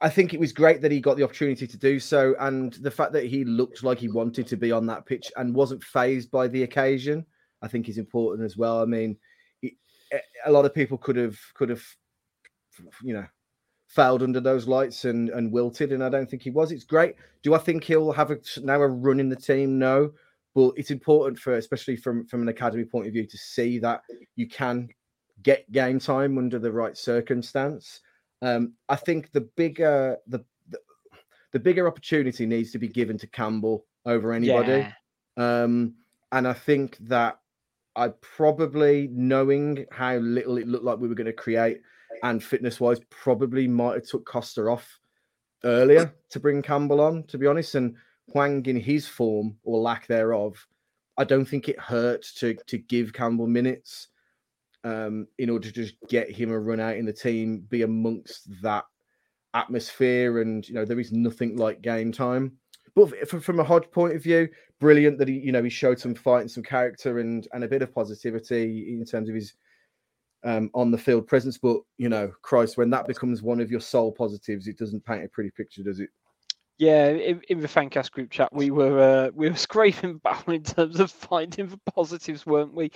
[0.00, 2.90] I think it was great that he got the opportunity to do so, and the
[2.90, 6.30] fact that he looked like he wanted to be on that pitch and wasn't phased
[6.30, 7.24] by the occasion,
[7.62, 8.82] I think is important as well.
[8.82, 9.16] I mean,
[9.62, 9.74] it,
[10.44, 11.84] a lot of people could have could have,
[13.02, 13.26] you know,
[13.86, 16.72] failed under those lights and and wilted, and I don't think he was.
[16.72, 17.14] It's great.
[17.42, 19.78] Do I think he'll have a now a run in the team?
[19.78, 20.12] No,
[20.54, 24.02] but it's important for, especially from from an academy point of view, to see that
[24.36, 24.88] you can
[25.42, 28.00] get game time under the right circumstance.
[28.42, 30.78] Um, I think the bigger the, the,
[31.52, 34.88] the bigger opportunity needs to be given to Campbell over anybody.
[35.36, 35.62] Yeah.
[35.62, 35.94] Um,
[36.32, 37.38] and I think that
[37.94, 41.80] I probably knowing how little it looked like we were going to create
[42.22, 44.98] and fitness wise probably might have took Costa off
[45.64, 47.74] earlier to bring Campbell on, to be honest.
[47.74, 47.96] And
[48.28, 50.66] Hwang in his form or lack thereof,
[51.18, 54.08] I don't think it hurt to to give Campbell minutes
[54.84, 58.48] um, in order to just get him a run out in the team, be amongst
[58.62, 58.84] that
[59.54, 62.52] atmosphere, and you know there is nothing like game time.
[62.94, 64.48] But from a Hodge point of view,
[64.80, 67.68] brilliant that he you know he showed some fight and some character and and a
[67.68, 69.54] bit of positivity in terms of his
[70.46, 71.58] um, on the field presence.
[71.58, 75.24] But you know, Christ, when that becomes one of your sole positives, it doesn't paint
[75.24, 76.08] a pretty picture, does it?
[76.78, 80.62] Yeah, in, in the Fancast group chat, we were uh, we were scraping battle in
[80.62, 82.92] terms of finding the positives, weren't we?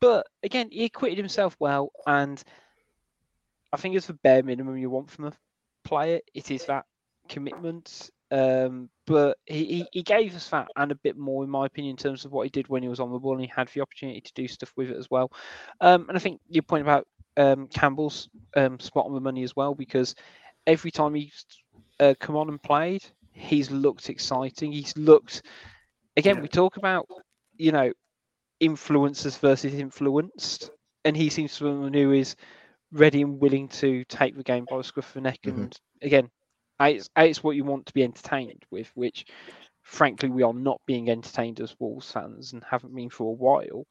[0.00, 2.42] But again, he acquitted himself well, and
[3.72, 5.32] I think it's the bare minimum you want from a
[5.84, 6.20] player.
[6.34, 6.84] It is that
[7.28, 8.10] commitment.
[8.32, 11.90] Um, but he, he, he, gave us that and a bit more, in my opinion,
[11.90, 13.68] in terms of what he did when he was on the ball, and he had
[13.68, 15.30] the opportunity to do stuff with it as well.
[15.82, 19.54] Um, and I think your point about um, Campbell's um, spot on the money as
[19.54, 20.14] well, because
[20.66, 21.44] every time he's
[22.00, 24.72] uh, come on and played, he's looked exciting.
[24.72, 25.42] He's looked
[26.16, 26.40] again.
[26.40, 27.06] We talk about
[27.58, 27.92] you know
[28.62, 30.70] influencers versus influenced,
[31.04, 32.34] and he seems to be someone who is
[32.92, 35.40] ready and willing to take the game by the scruff of the neck.
[35.44, 35.62] Mm-hmm.
[35.62, 36.30] And again,
[36.88, 39.26] it's, it's what you want to be entertained with, which
[39.82, 43.86] frankly we are not being entertained as Wolves fans and haven't been for a while.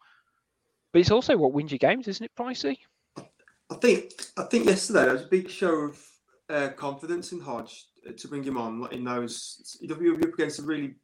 [0.92, 2.78] But it's also what wins your games, isn't it, Pricey?
[3.18, 6.06] I think I think yesterday there was a big show of
[6.50, 7.86] uh, confidence in Hodge
[8.18, 8.88] to bring him on.
[8.92, 10.96] He knows he'll be up against a really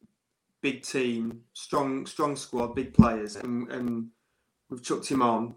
[0.62, 4.08] big team, strong, strong squad, big players, and, and
[4.70, 5.56] we've chucked him on.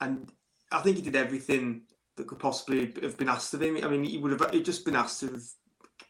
[0.00, 0.30] And
[0.70, 1.82] I think he did everything
[2.16, 3.78] that could possibly have been asked of him.
[3.82, 5.40] I mean, he would have just been asked to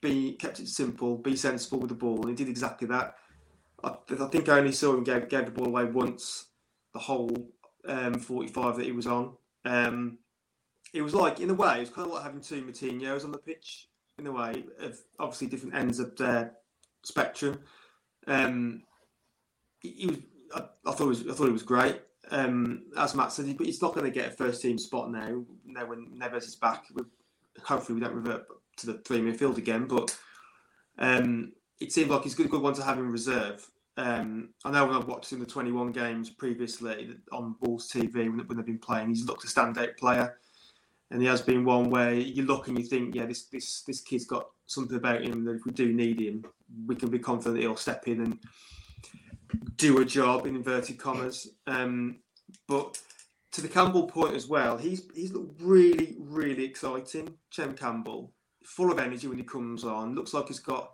[0.01, 3.15] be kept it simple, be sensible with the ball, and he did exactly that.
[3.83, 6.47] I, I think I only saw him give, gave the ball away once,
[6.93, 7.35] the whole
[7.89, 9.33] um, 45 that he was on.
[9.65, 10.19] Um,
[10.93, 13.33] it was like in a way, it was kind of like having two Moutinhos on
[13.33, 13.89] the pitch.
[14.17, 16.53] In a way, of obviously different ends of their
[17.03, 17.59] spectrum.
[18.29, 18.85] Um,
[19.81, 20.19] he, he was.
[20.55, 21.27] I, I, thought was.
[21.27, 22.01] I thought it was great.
[22.31, 25.45] Um, as Matt said, he's not going to get a first team spot now.
[25.65, 26.85] Now when Neves is back,
[27.63, 28.47] hopefully we don't revert
[28.79, 29.87] to the three midfield again.
[29.87, 30.17] But
[30.99, 33.69] um, it seemed like he's a good, good one to have in reserve.
[33.97, 38.41] Um, I know when I've watched him the 21 games previously on Wolves TV when,
[38.47, 40.37] when they've been playing, he's looked a standout player,
[41.11, 44.01] and he has been one where you look and you think, yeah, this this this
[44.01, 46.45] kid's got something about him that if we do need him,
[46.87, 48.39] we can be confident he'll step in and
[49.77, 51.49] do a job in inverted commas.
[51.67, 52.21] Um,
[52.69, 52.99] but
[53.53, 57.35] to the Campbell point as well, he's he's looked really really exciting.
[57.55, 58.33] Chem Campbell,
[58.65, 60.15] full of energy when he comes on.
[60.15, 60.93] Looks like he's got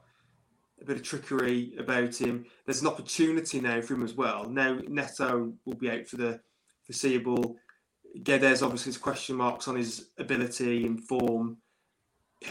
[0.81, 2.46] a bit of trickery about him.
[2.64, 4.49] There's an opportunity now for him as well.
[4.49, 6.40] Now Neto will be out for the
[6.85, 7.57] foreseeable.
[8.18, 11.59] Guedes obviously has question marks on his ability and form.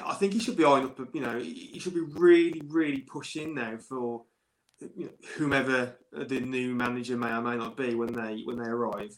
[0.05, 0.99] I think he should be eyeing up.
[1.13, 4.23] You know, he should be really, really pushing now for
[4.95, 8.69] you know, whomever the new manager may or may not be when they when they
[8.69, 9.17] arrive.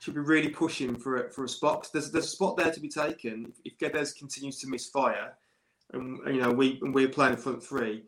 [0.00, 1.88] Should be really pushing for it for a spot.
[1.92, 3.52] There's there's a spot there to be taken.
[3.64, 5.34] If Guedes continues to misfire,
[5.92, 8.04] and you know we and we're playing front three,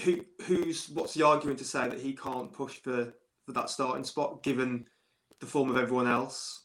[0.00, 3.12] who who's what's the argument to say that he can't push for
[3.46, 4.86] for that starting spot given
[5.40, 6.64] the form of everyone else?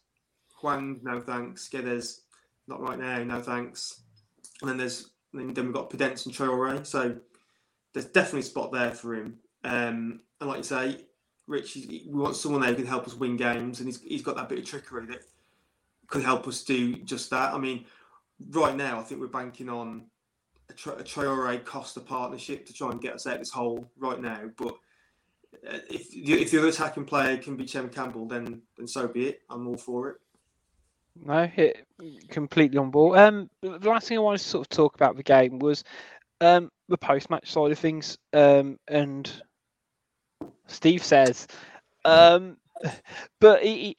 [0.62, 1.70] Hwang, no thanks.
[1.70, 2.22] Guedes,
[2.68, 4.02] not right now, no thanks.
[4.62, 6.86] And then there's then, we've got Podence and Traore.
[6.86, 7.16] So
[7.94, 9.40] there's definitely a spot there for him.
[9.64, 10.98] Um, and like you say,
[11.48, 14.36] Rich, we want someone there who can help us win games, and he's, he's got
[14.36, 15.24] that bit of trickery that
[16.08, 17.54] could help us do just that.
[17.54, 17.86] I mean,
[18.52, 20.06] right now, I think we're banking on
[20.70, 23.90] a, Tra- a Traore Costa partnership to try and get us out of this hole
[23.98, 24.50] right now.
[24.58, 24.76] But
[25.70, 29.08] uh, if the, if the other attacking player can be Chem Campbell, then then so
[29.08, 29.42] be it.
[29.50, 30.18] I'm all for it.
[31.16, 31.86] No, hit
[32.30, 33.20] completely on board.
[33.20, 35.84] Um, the last thing I wanted to sort of talk about the game was
[36.42, 38.18] um, the post match side of things.
[38.34, 39.32] Um, and
[40.68, 41.48] Steve says,
[42.06, 42.58] um,
[43.40, 43.96] but he,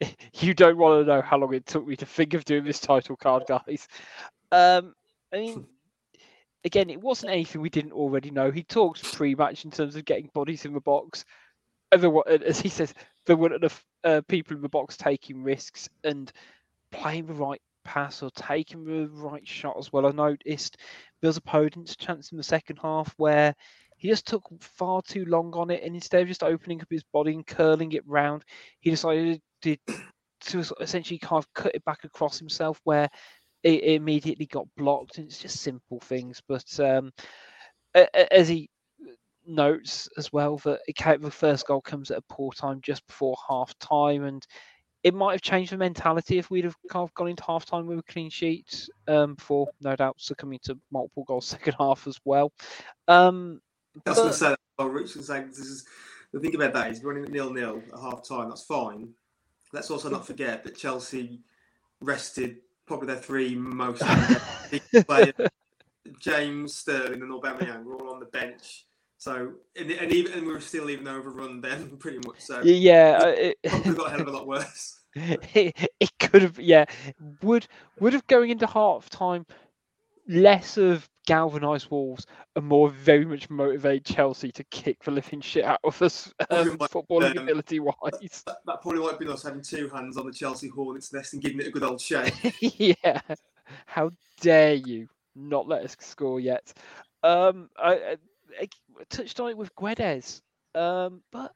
[0.00, 2.64] he, you don't want to know how long it took me to think of doing
[2.64, 3.88] this title card, guys.
[4.52, 4.94] Um,
[5.32, 5.66] I mean,
[6.64, 8.50] again, it wasn't anything we didn't already know.
[8.50, 11.24] He talks pre-match in terms of getting bodies in the box.
[11.92, 12.94] as he says,
[13.26, 16.32] there weren't enough uh, people in the box taking risks and
[16.90, 20.06] playing the right pass or taking the right shot as well.
[20.06, 20.78] I noticed
[21.20, 23.54] Bill's opponent's chance in the second half where
[24.04, 27.04] he just took far too long on it, and instead of just opening up his
[27.04, 28.44] body and curling it round,
[28.80, 29.78] he decided to,
[30.40, 33.08] to essentially kind of cut it back across himself where
[33.62, 35.16] it, immediately got blocked.
[35.16, 37.12] And it's just simple things, but um,
[38.30, 38.68] as he
[39.46, 43.72] notes as well that the first goal comes at a poor time just before half
[43.78, 44.46] time and
[45.02, 47.86] it might have changed the mentality if we'd have kind of gone into half time
[47.86, 52.18] with a clean sheet um, before no doubt succumbing to multiple goals second half as
[52.26, 52.52] well
[53.08, 53.60] um,
[54.04, 54.56] that's what I said.
[54.78, 55.84] Oh, Rich was saying this is
[56.32, 58.48] the thing about that is running nil nil at half time.
[58.48, 59.10] That's fine.
[59.72, 61.40] Let's also not forget that Chelsea
[62.00, 64.02] rested probably their three most
[65.06, 65.32] players,
[66.20, 68.86] James Sterling and Aubameyang, were all on the bench.
[69.18, 72.40] So and, and even and we were still even overrun then, pretty much.
[72.40, 75.00] So yeah, uh, it, probably got a hell of a lot worse.
[75.14, 76.84] It, it could have, yeah,
[77.42, 77.66] would
[78.00, 79.46] would have going into half time
[80.28, 85.64] less of galvanised Wolves and more very much motivate Chelsea to kick the living shit
[85.64, 88.42] out of us, um, footballing um, ability wise.
[88.46, 91.42] That, that, probably might be us having two hands on the Chelsea Hornets nest and
[91.42, 92.34] giving it a good old shake.
[92.78, 93.20] yeah,
[93.86, 94.10] how
[94.40, 96.72] dare you not let us score yet?
[97.22, 98.16] Um, I, I,
[98.60, 98.68] I
[99.08, 100.42] touched on it with Guedes,
[100.74, 101.52] um, but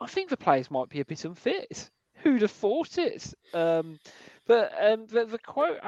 [0.00, 1.90] I think the players might be a bit unfit.
[2.16, 3.32] Who'd have thought it?
[3.54, 3.98] Um,
[4.46, 5.78] but um, the, the quote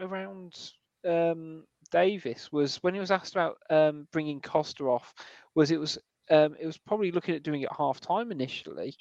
[0.00, 0.58] around
[1.06, 5.12] um, Davis was when he was asked about um, bringing Costa off,
[5.54, 5.98] was it was
[6.30, 8.94] um, it was probably looking at doing it half time initially.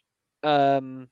[0.44, 1.08] Um,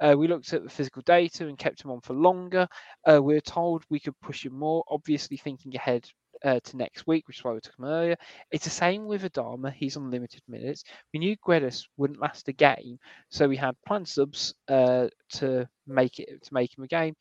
[0.00, 2.66] uh, we looked at the physical data and kept him on for longer.
[3.08, 4.84] Uh, we were told we could push him more.
[4.88, 6.06] Obviously, thinking ahead
[6.44, 8.16] uh, to next week, which is why we took him earlier.
[8.50, 9.72] It's the same with Adama.
[9.72, 10.84] He's on limited minutes.
[11.12, 12.98] We knew Guedes wouldn't last a game,
[13.30, 17.14] so we had planned subs uh, to make it to make him a game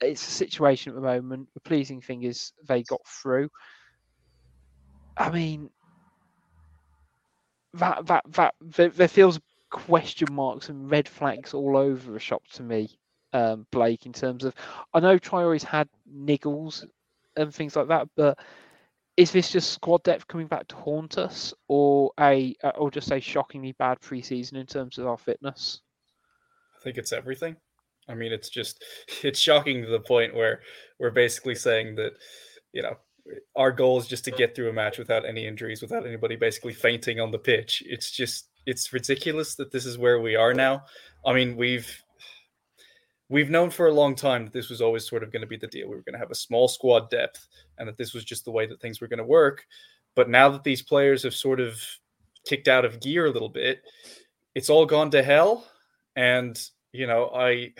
[0.00, 1.48] it's a situation at the moment.
[1.54, 3.50] The pleasing thing is they got through.
[5.16, 5.70] I mean,
[7.74, 9.40] that that that there, there feels
[9.70, 12.98] question marks and red flags all over the shop to me,
[13.32, 14.06] um, Blake.
[14.06, 14.54] In terms of,
[14.94, 16.84] I know Traore's had niggles
[17.36, 18.38] and things like that, but
[19.16, 23.20] is this just squad depth coming back to haunt us, or a or just a
[23.20, 25.80] shockingly bad preseason in terms of our fitness?
[26.78, 27.56] I think it's everything.
[28.08, 28.84] I mean, it's just
[29.22, 30.60] it's shocking to the point where
[30.98, 32.12] we're basically saying that,
[32.72, 32.96] you know,
[33.56, 36.72] our goal is just to get through a match without any injuries, without anybody basically
[36.72, 37.82] fainting on the pitch.
[37.86, 40.84] It's just it's ridiculous that this is where we are now.
[41.24, 42.02] I mean, we've
[43.28, 45.56] we've known for a long time that this was always sort of going to be
[45.56, 45.88] the deal.
[45.88, 47.46] We were going to have a small squad depth
[47.78, 49.64] and that this was just the way that things were going to work.
[50.14, 51.80] But now that these players have sort of
[52.46, 53.82] kicked out of gear a little bit,
[54.54, 55.66] it's all gone to hell.
[56.14, 56.58] And,
[56.92, 57.74] you know, I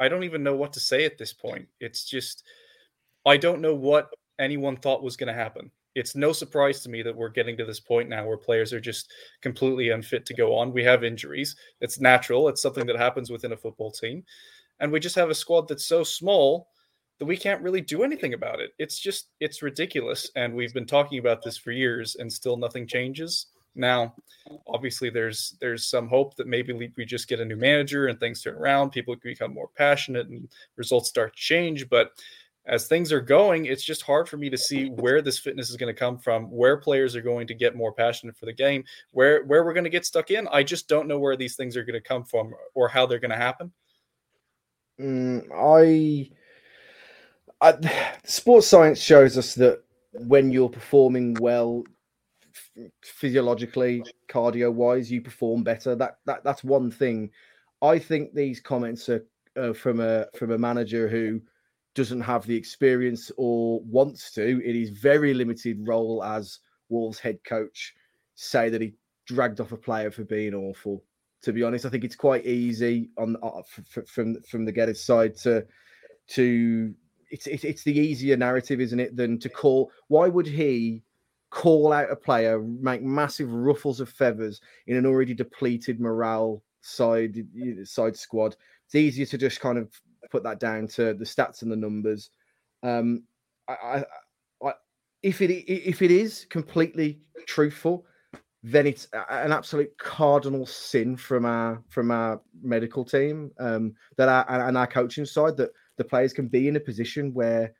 [0.00, 1.66] I don't even know what to say at this point.
[1.80, 2.44] It's just
[3.26, 5.70] I don't know what anyone thought was going to happen.
[5.94, 8.80] It's no surprise to me that we're getting to this point now where players are
[8.80, 9.10] just
[9.42, 10.72] completely unfit to go on.
[10.72, 11.56] We have injuries.
[11.80, 12.48] It's natural.
[12.48, 14.22] It's something that happens within a football team.
[14.80, 16.68] And we just have a squad that's so small
[17.18, 18.70] that we can't really do anything about it.
[18.78, 22.86] It's just it's ridiculous and we've been talking about this for years and still nothing
[22.86, 23.46] changes.
[23.78, 24.14] Now,
[24.66, 28.42] obviously there's there's some hope that maybe we just get a new manager and things
[28.42, 32.12] turn around, people become more passionate and results start to change, but
[32.68, 35.76] as things are going, it's just hard for me to see where this fitness is
[35.76, 38.84] going to come from, where players are going to get more passionate for the game,
[39.12, 40.46] where where we're going to get stuck in.
[40.52, 43.18] I just don't know where these things are going to come from or how they're
[43.18, 43.72] going to happen.
[45.00, 46.30] Mm, I,
[47.60, 51.84] I, sports science shows us that when you're performing well,
[53.02, 55.94] physiologically, cardio wise, you perform better.
[55.94, 57.30] That that that's one thing.
[57.82, 59.24] I think these comments are
[59.56, 61.40] uh, from a from a manager who
[61.94, 67.38] doesn't have the experience or wants to in his very limited role as Wolves head
[67.44, 67.94] coach
[68.34, 68.94] say that he
[69.26, 71.02] dragged off a player for being awful.
[71.42, 73.62] To be honest, I think it's quite easy on uh,
[74.06, 75.64] from from the Geddes side to
[76.28, 76.94] to
[77.30, 79.90] it's it's the easier narrative, isn't it, than to call.
[80.08, 81.02] Why would he
[81.50, 87.36] call out a player, make massive ruffles of feathers in an already depleted morale side
[87.84, 88.56] side squad?
[88.86, 89.90] It's easier to just kind of
[90.30, 92.30] put that down to the stats and the numbers.
[92.82, 93.24] Um,
[93.68, 94.04] I, I,
[94.64, 94.72] I,
[95.22, 98.06] if it if it is completely truthful,
[98.62, 104.68] then it's an absolute cardinal sin from our from our medical team um, that our,
[104.68, 107.72] and our coaching side that the players can be in a position where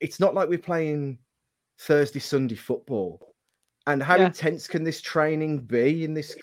[0.00, 1.18] it's not like we're playing
[1.78, 3.34] Thursday Sunday football.
[3.86, 4.26] And how yeah.
[4.26, 6.36] intense can this training be in this?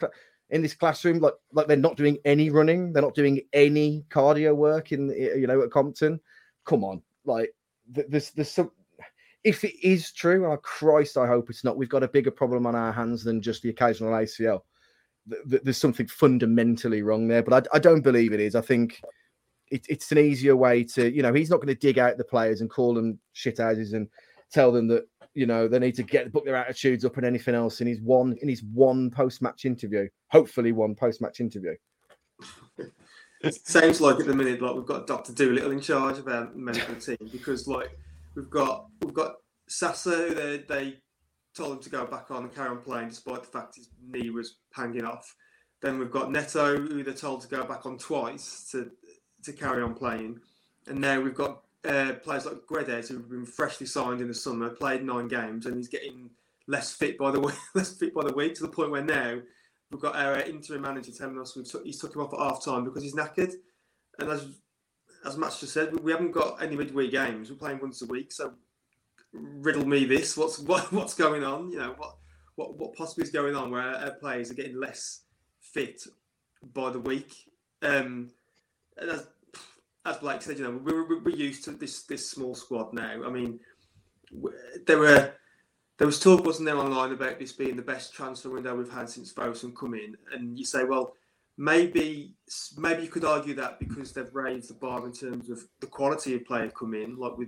[0.51, 4.55] in this classroom, like like they're not doing any running, they're not doing any cardio
[4.55, 6.19] work in you know at Compton.
[6.65, 7.53] Come on, like
[7.87, 8.71] there's there's some.
[9.43, 11.77] If it is true, oh Christ, I hope it's not.
[11.77, 14.61] We've got a bigger problem on our hands than just the occasional ACL.
[15.45, 18.55] There's something fundamentally wrong there, but I, I don't believe it is.
[18.55, 19.01] I think
[19.71, 22.23] it, it's an easier way to, you know, he's not going to dig out the
[22.23, 24.07] players and call them shit houses and
[24.51, 27.55] tell them that you know they need to get book their attitudes up and anything
[27.55, 30.07] else in his one in his one post match interview.
[30.29, 31.75] Hopefully, one post match interview.
[33.41, 36.49] it sounds like at the minute like we've got Doctor Dolittle in charge of our
[36.53, 37.97] medical team because like
[38.35, 39.35] we've got we've got
[39.67, 40.97] Sasa they, they
[41.55, 44.29] told him to go back on and carry on playing despite the fact his knee
[44.29, 45.35] was hanging off.
[45.81, 48.91] Then we've got Neto who they're told to go back on twice to
[49.43, 50.39] to carry on playing,
[50.87, 54.69] and now we've got uh, players like Guedes, who've been freshly signed in the summer,
[54.69, 56.29] played nine games, and he's getting
[56.67, 59.39] less fit by the week, less fit by the week to the point where now
[59.89, 62.63] we've got our interim manager telling us we took, he's took him off at half
[62.63, 63.53] time because he's knackered.
[64.19, 64.47] And as
[65.25, 67.49] as Matt just said, we haven't got any midweek games.
[67.49, 68.53] We're playing once a week, so
[69.33, 71.71] riddle me this: what's what, what's going on?
[71.71, 72.17] You know what
[72.55, 75.21] what what possibly is going on where our players are getting less
[75.61, 76.01] fit
[76.73, 77.33] by the week.
[77.81, 78.29] Um,
[78.97, 79.23] and
[80.05, 83.21] as Blake said, you know, we're, we're used to this this small squad now.
[83.25, 83.59] I mean,
[84.87, 85.33] there were
[85.97, 89.09] there was talk, wasn't there, online about this being the best transfer window we've had
[89.09, 91.13] since Fosun come in, and you say, well,
[91.57, 92.33] maybe
[92.77, 96.35] maybe you could argue that because they've raised the bar in terms of the quality
[96.35, 97.47] of player come in, like we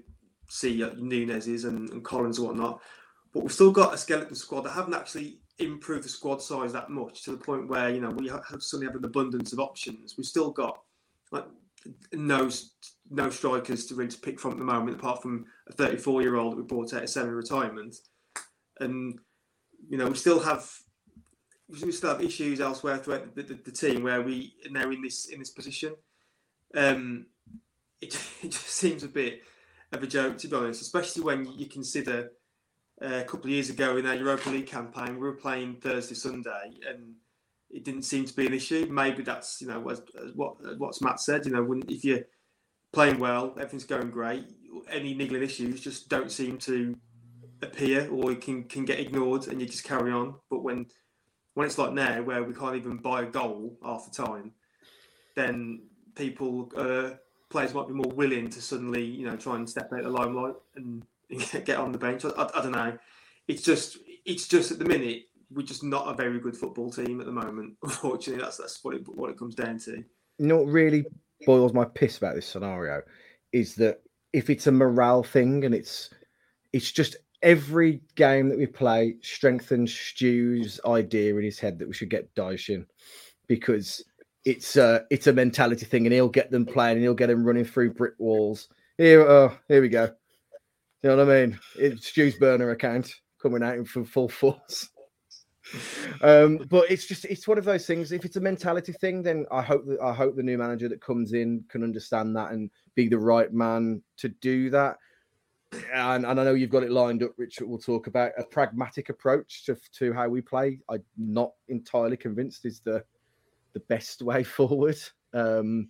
[0.49, 2.81] see uh, Nunes's and, and Collins and whatnot.
[3.33, 6.89] But we've still got a skeleton squad that haven't actually improved the squad size that
[6.89, 10.15] much to the point where you know we have suddenly have an abundance of options.
[10.17, 10.79] We've still got
[11.31, 11.45] like
[12.11, 12.49] no
[13.09, 16.35] no strikers to really to pick from at the moment, apart from a 34 year
[16.35, 17.95] old that we brought out of semi retirement.
[18.79, 19.19] And
[19.89, 20.69] you know, we still have
[21.69, 25.01] we still have issues elsewhere throughout the, the, the team where we are now in
[25.01, 25.95] this in this position.
[26.75, 27.27] Um,
[28.01, 28.13] it,
[28.43, 29.41] it just seems a bit
[29.91, 32.31] of a joke to be honest, especially when you consider
[33.01, 36.15] uh, a couple of years ago in our Europa League campaign, we were playing Thursday
[36.15, 37.15] Sunday and
[37.73, 38.87] it didn't seem to be an issue.
[38.89, 41.45] Maybe that's you know what what what's Matt said.
[41.45, 42.21] You know, when if you're
[42.91, 44.45] playing well, everything's going great.
[44.89, 46.95] Any niggling issues just don't seem to
[47.61, 50.35] appear or can can get ignored, and you just carry on.
[50.49, 50.85] But when
[51.55, 54.51] when it's like now, where we can't even buy a goal half the time,
[55.35, 55.81] then
[56.15, 57.19] people are
[57.49, 60.09] players might be more willing to suddenly, you know, try and step out of the
[60.09, 61.05] limelight and
[61.65, 62.25] get on the bench.
[62.25, 62.97] I, I, I don't know.
[63.47, 67.19] It's just, it's just at the minute we're just not a very good football team
[67.19, 67.75] at the moment.
[67.83, 70.03] Unfortunately, that's that's what it, what it comes down to.
[70.37, 71.05] What really
[71.45, 73.01] boils my piss about this scenario
[73.51, 74.01] is that
[74.31, 76.09] if it's a morale thing and it's
[76.71, 81.93] it's just every game that we play strengthens Stu's idea in his head that we
[81.93, 82.85] should get Dyche in
[83.47, 84.03] because
[84.45, 87.45] it's a it's a mentality thing and he'll get them playing and he'll get them
[87.45, 88.69] running through brick walls.
[88.97, 90.09] Here, oh, here we go.
[91.01, 91.59] You know what I mean?
[91.77, 94.89] It's Stu's burner account coming out in full force.
[96.21, 98.11] Um, but it's just it's one of those things.
[98.11, 101.01] If it's a mentality thing, then I hope that I hope the new manager that
[101.01, 104.97] comes in can understand that and be the right man to do that.
[105.91, 107.67] And, and I know you've got it lined up, Richard.
[107.67, 110.79] We'll talk about a pragmatic approach to, to how we play.
[110.87, 113.03] I'm not entirely convinced is the
[113.73, 114.97] the best way forward.
[115.33, 115.89] Um,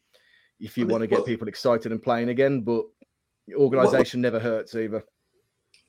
[0.59, 2.85] if you I mean, want to get well- people excited and playing again, but
[3.55, 5.03] organisation never hurts either.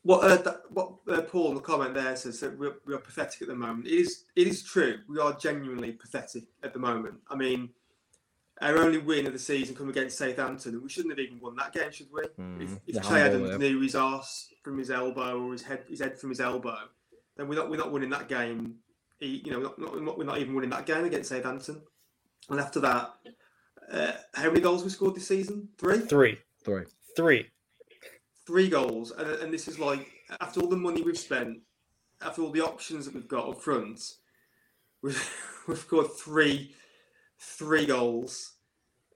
[0.05, 2.99] What uh, that, what uh, Paul in the comment there says that we're, we are
[2.99, 3.87] pathetic at the moment.
[3.87, 4.99] It is it is true.
[5.09, 7.15] We are genuinely pathetic at the moment.
[7.29, 7.71] I mean,
[8.61, 11.57] our only win of the season come against Southampton, and we shouldn't have even won
[11.57, 12.23] that game, should we?
[12.23, 13.59] If, Mm, if the Ché Adams there.
[13.59, 16.79] knew his arse from his elbow or his head his head from his elbow,
[17.37, 18.77] then we're not we're not winning that game.
[19.21, 21.81] He- You know, not, not, not, we're not even winning that game against Southampton.
[22.51, 23.15] And after that,
[23.91, 25.71] uh, how many goals we scored this season?
[25.79, 26.85] Three Three, Three.
[27.17, 27.47] three.
[28.47, 30.09] Three goals, and, and this is like
[30.41, 31.59] after all the money we've spent,
[32.23, 34.01] after all the options that we've got up front,
[35.03, 35.31] we've,
[35.69, 36.75] we've scored three
[37.39, 38.53] three goals,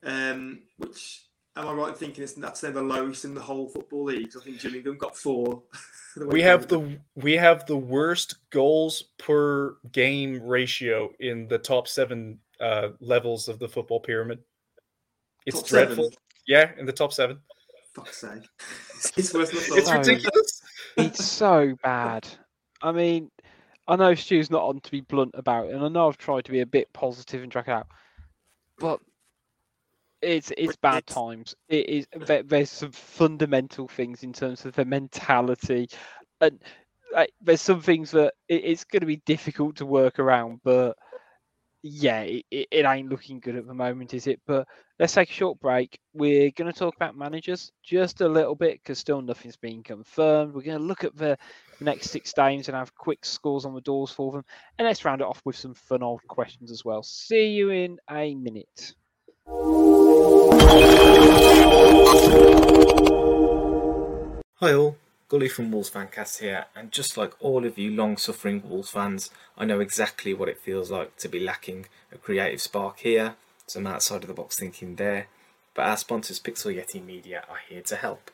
[0.04, 1.24] um, which
[1.56, 4.30] am I right in thinking it's, that's the lowest in the whole football league?
[4.36, 5.62] I think Gillingham got four.
[6.16, 12.40] We have the we have the worst goals per game ratio in the top seven
[12.60, 14.40] uh, levels of the football pyramid.
[15.46, 15.96] It's Top seven?
[15.96, 16.18] dreadful.
[16.48, 17.38] Yeah, in the top seven.
[17.98, 18.48] Fuck's sake.
[19.16, 19.88] it's worse than It's.
[19.88, 19.98] No.
[19.98, 20.62] ridiculous.
[20.96, 22.26] it's so bad.
[22.82, 23.30] I mean,
[23.86, 26.44] I know Stu's not on to be blunt about it, and I know I've tried
[26.46, 27.86] to be a bit positive and drag it out,
[28.78, 29.00] but
[30.20, 31.54] it's it's bad It's- times.
[31.68, 35.88] It is there, there's some fundamental things in terms of the mentality,
[36.40, 36.58] and
[37.12, 40.60] like, there's some things that it, it's going to be difficult to work around.
[40.62, 40.96] But
[41.82, 44.40] yeah, it, it, it ain't looking good at the moment, is it?
[44.46, 44.66] But
[44.98, 45.98] let's take a short break.
[46.12, 50.54] We're going to talk about managers just a little bit because still nothing's been confirmed.
[50.54, 51.38] We're going to look at the
[51.80, 54.44] next six games and have quick scores on the doors for them.
[54.78, 57.02] And let's round it off with some fun old questions as well.
[57.02, 58.94] See you in a minute.
[64.56, 64.96] Hi all,
[65.28, 69.30] Gully from Wolves Fancast here, and just like all of you long suffering Wolves fans,
[69.56, 73.36] I know exactly what it feels like to be lacking a creative spark here,
[73.70, 75.28] some outside of the box thinking there,
[75.74, 78.30] but our sponsors Pixel Yeti Media are here to help.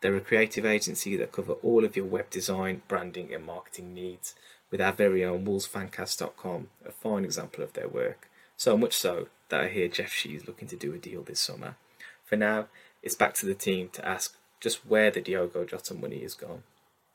[0.00, 4.34] They're a creative agency that cover all of your web design, branding, and marketing needs,
[4.70, 8.28] with our very own WolvesFancast.com, a fine example of their work.
[8.56, 11.76] So much so that I hear Jeff Shi's looking to do a deal this summer.
[12.24, 12.68] For now,
[13.02, 16.62] it's back to the team to ask just where the Diogo Jota money is gone.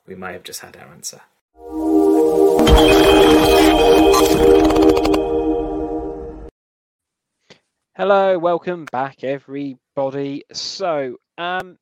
[0.07, 1.21] We may have just had our answer.
[7.97, 10.43] Hello, welcome back, everybody.
[10.51, 11.77] So, um,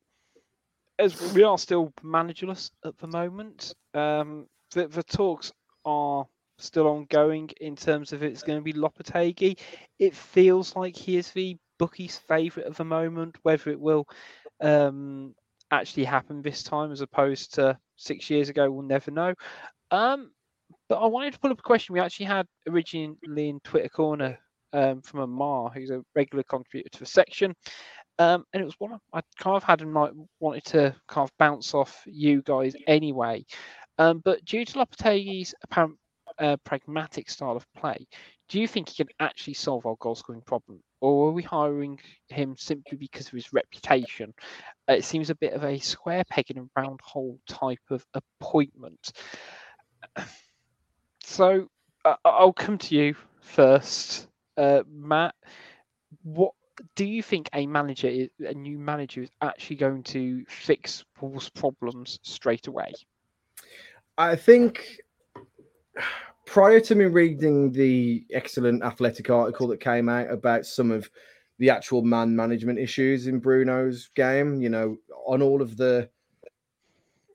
[0.96, 5.50] as we are still managerless at the moment, um, the, the talks
[5.84, 6.24] are
[6.58, 9.58] still ongoing in terms of it's going to be Lopetegui.
[9.98, 13.36] It feels like he is the bookie's favourite at the moment.
[13.42, 14.06] Whether it will
[14.60, 15.34] um,
[15.72, 19.34] actually happen this time as opposed to six years ago, we'll never know.
[19.90, 20.30] Um,
[20.88, 24.38] but I wanted to pull up a question we actually had originally in Twitter Corner
[24.74, 27.54] um, from Amar, who's a regular contributor to the section.
[28.18, 31.32] Um, and it was one I kind of had in mind, wanted to kind of
[31.38, 33.44] bounce off you guys anyway.
[33.98, 35.96] Um, but due to Lopetegui's apparent
[36.38, 38.06] uh, pragmatic style of play,
[38.48, 40.80] do you think he can actually solve our goal scoring problem?
[41.00, 41.98] Or are we hiring
[42.28, 44.34] him simply because of his reputation?
[44.88, 48.04] Uh, it seems a bit of a square peg in a round hole type of
[48.14, 49.12] appointment.
[51.26, 51.68] So
[52.04, 55.34] uh, I'll come to you first, uh, Matt.
[56.22, 56.52] What
[56.96, 61.48] do you think a manager, is, a new manager, is actually going to fix Wolves'
[61.50, 62.92] problems straight away?
[64.16, 64.98] I think
[66.46, 71.10] prior to me reading the excellent athletic article that came out about some of
[71.58, 74.96] the actual man management issues in Bruno's game, you know,
[75.26, 76.08] on all of the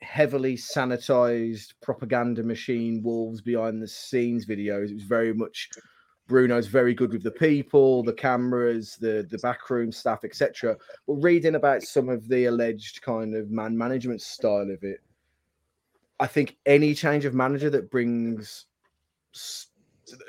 [0.01, 5.70] heavily sanitized propaganda machine wolves behind the scenes videos, it was very much
[6.30, 10.78] Bruno's very good with the people, the cameras, the the backroom staff, etc.
[11.08, 15.02] But reading about some of the alleged kind of man management style of it,
[16.20, 18.68] I think any change of manager that brings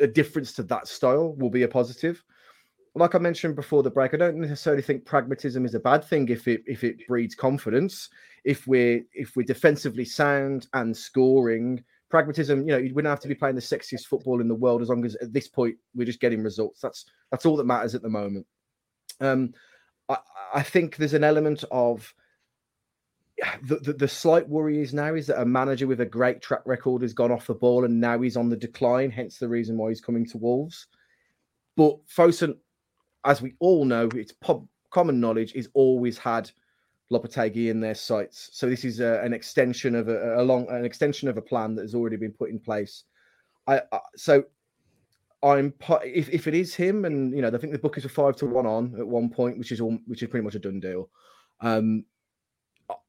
[0.00, 2.24] a difference to that style will be a positive.
[2.94, 6.28] Like I mentioned before the break, I don't necessarily think pragmatism is a bad thing
[6.28, 8.08] if it if it breeds confidence.
[8.44, 13.28] If we're if we're defensively sound and scoring pragmatism, you know, we don't have to
[13.28, 16.04] be playing the sexiest football in the world as long as at this point we're
[16.04, 16.80] just getting results.
[16.80, 18.46] That's that's all that matters at the moment.
[19.20, 19.54] Um,
[20.08, 20.18] I,
[20.54, 22.12] I think there's an element of
[23.62, 26.60] the, the, the, slight worry is now is that a manager with a great track
[26.66, 29.78] record has gone off the ball and now he's on the decline, hence the reason
[29.78, 30.86] why he's coming to Wolves.
[31.76, 32.56] But Fosun,
[33.24, 36.50] as we all know, it's pub, common knowledge, is always had
[37.12, 38.50] Lopetegui in their sights.
[38.52, 41.74] So this is a, an extension of a, a, long an extension of a plan
[41.74, 43.04] that has already been put in place.
[43.66, 44.44] I, I so
[45.42, 48.08] I'm if, if it is him, and you know, I think the book is a
[48.08, 50.60] five to one on at one point, which is all which is pretty much a
[50.60, 51.08] done deal.
[51.60, 52.04] Um,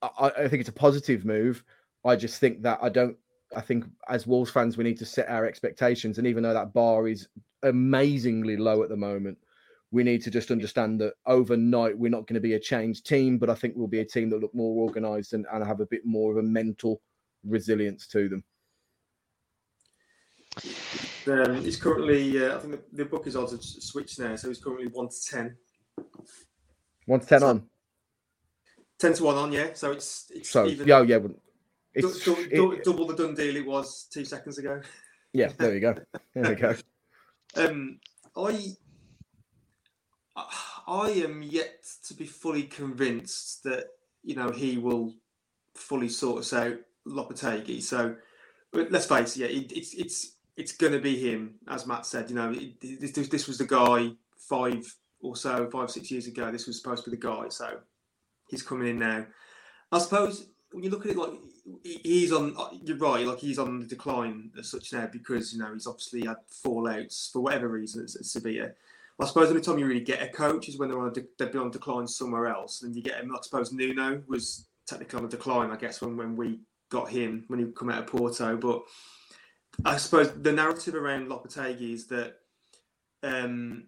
[0.02, 1.64] I, I think it's a positive move.
[2.06, 3.18] I just think that I don't.
[3.56, 6.74] I think as Wolves fans, we need to set our expectations, and even though that
[6.74, 7.28] bar is
[7.64, 9.38] amazingly low at the moment,
[9.92, 13.38] we need to just understand that overnight we're not going to be a changed team,
[13.38, 15.86] but I think we'll be a team that look more organised and, and have a
[15.86, 17.02] bit more of a mental
[17.44, 18.44] resilience to them.
[21.28, 24.48] Um, he's currently, uh, I think the, the, book is odds have switched now, so
[24.48, 25.56] he's currently one to ten.
[27.06, 27.70] One to ten so, on.
[29.00, 29.68] Ten to one on, yeah.
[29.74, 31.20] So it's it's so even, yeah, yeah.
[31.94, 34.82] It's, du- du- it, double the done deal it was two seconds ago.
[35.34, 35.96] Yeah, there you go.
[36.36, 36.76] There we go.
[37.56, 38.00] um,
[38.36, 38.76] I
[40.88, 43.86] I am yet to be fully convinced that
[44.24, 45.14] you know he will
[45.76, 46.78] fully sort us out
[47.08, 47.82] Lopetegui.
[47.82, 48.16] So
[48.74, 52.30] let's face it, yeah, it, it's it's it's going to be him, as Matt said.
[52.30, 56.52] You know, this this was the guy five or so, five six years ago.
[56.52, 57.50] This was supposed to be the guy.
[57.50, 57.80] So
[58.50, 59.26] he's coming in now.
[59.92, 61.34] I suppose when you look at it, like
[61.84, 65.74] he's on, you're right, like he's on the decline as such now because you know
[65.74, 68.72] he's obviously had fallouts for whatever reason at Sevilla.
[69.22, 71.14] I suppose the only time you really get a coach is when they're on a
[71.14, 73.32] de- they've been on decline somewhere else, and you get him.
[73.36, 76.60] I suppose Nuno was technically on a decline, I guess, when when we
[76.90, 78.58] got him when he come out of Porto.
[78.58, 78.82] But
[79.86, 82.36] I suppose the narrative around Lopetegui is that
[83.24, 83.86] um,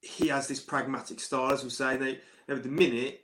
[0.00, 1.96] he has this pragmatic style, as we say.
[1.96, 3.22] They, at the minute,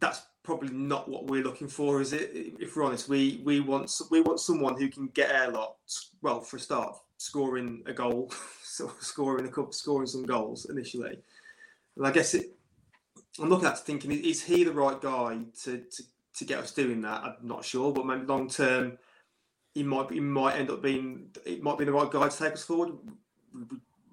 [0.00, 2.30] that's probably not what we're looking for, is it?
[2.58, 5.92] If we're honest, we we want we want someone who can get air locked.
[6.22, 8.32] Well, for a start, scoring a goal
[9.00, 11.18] scoring a couple, scoring some goals initially.
[11.96, 12.56] And I guess it,
[13.38, 16.02] I'm looking at thinking, is he the right guy to, to,
[16.36, 17.22] to get us doing that?
[17.22, 18.98] I'm not sure, but maybe long term,
[19.74, 22.52] he might he might end up being it might be the right guy to take
[22.52, 22.92] us forward.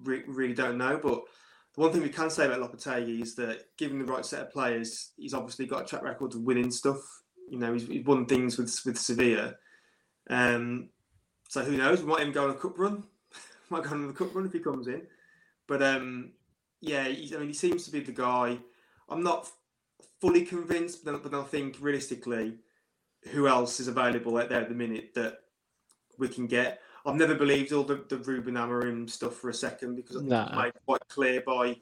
[0.02, 1.22] We really don't know, but
[1.74, 4.50] the one thing we can say about Lopetegui is that given the right set of
[4.50, 7.00] players, he's obviously got a track record of winning stuff.
[7.50, 9.54] You know, he's, he's won things with with Sevilla.
[10.30, 10.88] Um,
[11.48, 12.00] so who knows?
[12.00, 13.04] We might even go on a cup run
[13.76, 15.02] might go on the cup run if he comes in.
[15.66, 16.32] But um,
[16.80, 18.58] yeah, I mean, he seems to be the guy.
[19.08, 19.48] I'm not
[20.20, 22.56] fully convinced, but, but I think realistically,
[23.30, 25.38] who else is available out there at the minute that
[26.18, 26.80] we can get?
[27.06, 30.30] I've never believed all the, the Ruben Amorim stuff for a second because I think
[30.30, 30.46] nah.
[30.46, 31.76] it's made quite clear by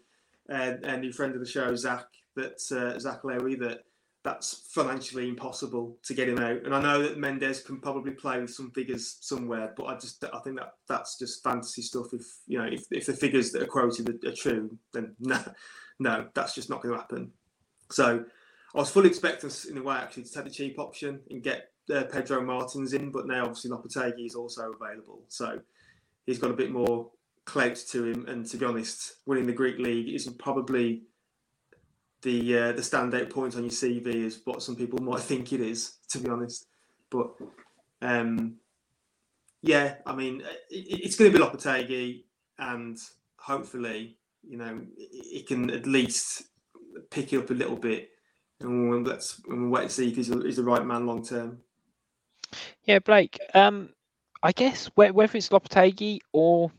[0.49, 3.80] uh, a new friend of the show, Zach, that uh, Zach Lowy, that
[4.29, 6.62] that's financially impossible to get him out.
[6.64, 10.22] And I know that Mendes can probably play with some figures somewhere, but I just
[10.22, 12.09] I think that that's just fantasy stuff.
[12.12, 15.43] If you know if, if the figures that are quoted are, are true, then no,
[15.99, 17.33] no, that's just not going to happen.
[17.91, 18.22] So
[18.74, 21.70] I was fully expecting in a way actually to take the cheap option and get
[21.91, 25.59] uh, Pedro Martins in, but now obviously Lopetegui is also available, so
[26.26, 27.11] he's got a bit more
[27.47, 28.26] clout to him.
[28.29, 31.05] And to be honest, winning the Greek league isn't probably
[32.22, 35.60] the uh, the standout point on your CV is what some people might think it
[35.60, 36.66] is, to be honest.
[37.10, 37.30] But
[38.02, 38.56] um,
[39.62, 42.24] yeah, I mean, it, it's going to be Lopetegui,
[42.58, 42.98] and
[43.38, 46.44] hopefully, you know, it can at least
[47.10, 48.10] pick it up a little bit,
[48.60, 51.58] and we'll, let's we'll wait and see if he's, he's the right man long term.
[52.84, 53.38] Yeah, Blake.
[53.54, 53.90] Um,
[54.42, 56.70] I guess whether it's Lopetegui or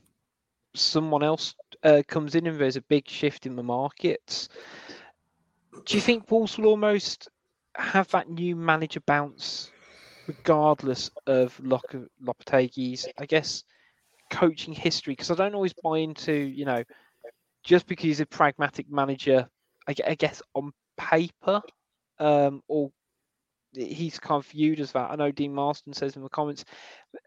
[0.75, 4.49] someone else uh, comes in and there's a big shift in the markets,
[5.86, 7.30] do you think Wolves will almost
[7.75, 9.71] have that new manager bounce,
[10.27, 13.63] regardless of Lopetegui's, I guess,
[14.32, 15.13] coaching history?
[15.13, 16.84] Because I don't always buy into, you know,
[17.63, 19.47] just because he's a pragmatic manager,
[19.88, 21.61] I, guess on paper,
[22.19, 22.91] um, or
[23.73, 25.11] he's kind of viewed as that.
[25.11, 26.65] I know Dean Marston says in the comments,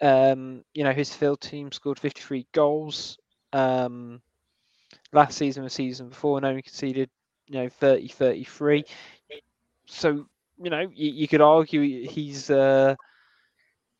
[0.00, 3.18] um, you know, his field team scored 53 goals
[3.52, 4.20] um,
[5.12, 7.10] last season, the season before, and only conceded,
[7.52, 8.84] you know, 30, 33.
[9.86, 10.26] So,
[10.62, 12.94] you know, you, you could argue he's uh,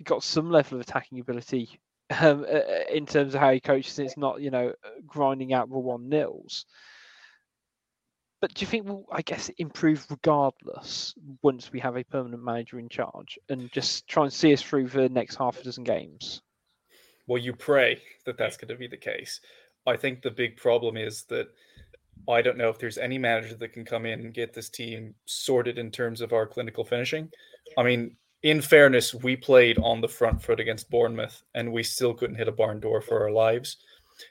[0.03, 1.79] got some level of attacking ability
[2.21, 3.99] um, uh, in terms of how he coaches.
[3.99, 4.73] It's not, you know,
[5.07, 6.65] grinding out the one nils.
[8.41, 12.79] But do you think we'll, I guess, improve regardless once we have a permanent manager
[12.79, 16.41] in charge and just try and see us through the next half a dozen games?
[17.29, 19.41] Well, you pray that that's going to be the case.
[19.87, 21.49] I think the big problem is that
[22.29, 25.15] I don't know if there's any manager that can come in and get this team
[25.27, 27.29] sorted in terms of our clinical finishing.
[27.77, 32.15] I mean, in fairness, we played on the front foot against Bournemouth and we still
[32.15, 33.79] couldn't hit a barn door for our lives.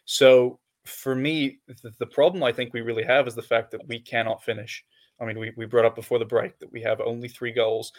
[0.06, 3.88] So for me, the, the, problem I think we really have is the fact that
[3.88, 4.84] we cannot finish.
[5.20, 7.94] I mean, we, we brought up before the break that we have only three goals.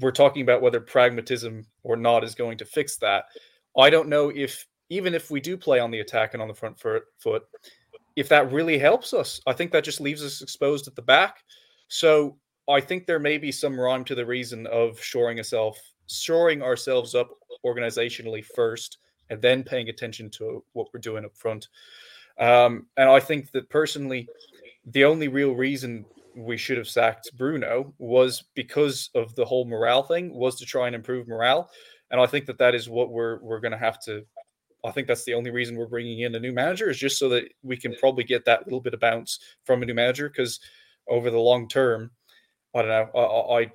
[0.00, 3.24] We're talking about whether pragmatism or not is going to fix that.
[3.76, 6.54] I don't know if, even if we do play on the attack and on the
[6.54, 7.42] front foot,
[8.16, 9.40] if that really helps us.
[9.46, 11.42] I think that just leaves us exposed at the back.
[11.88, 12.38] So
[12.68, 17.14] I think there may be some rhyme to the reason of shoring ourselves, shoring ourselves
[17.14, 17.30] up
[17.64, 18.98] organizationally first
[19.30, 21.68] and then paying attention to what we're doing up front.
[22.38, 24.28] Um, and I think that personally,
[24.86, 26.04] the only real reason
[26.36, 30.86] we should have sacked Bruno was because of the whole morale thing, was to try
[30.86, 31.70] and improve morale.
[32.10, 34.24] And I think that that is what we're we're going to have to.
[34.84, 37.28] I think that's the only reason we're bringing in a new manager is just so
[37.30, 40.28] that we can probably get that little bit of bounce from a new manager.
[40.28, 40.60] Because
[41.08, 42.10] over the long term,
[42.74, 43.20] I don't know.
[43.20, 43.72] I, I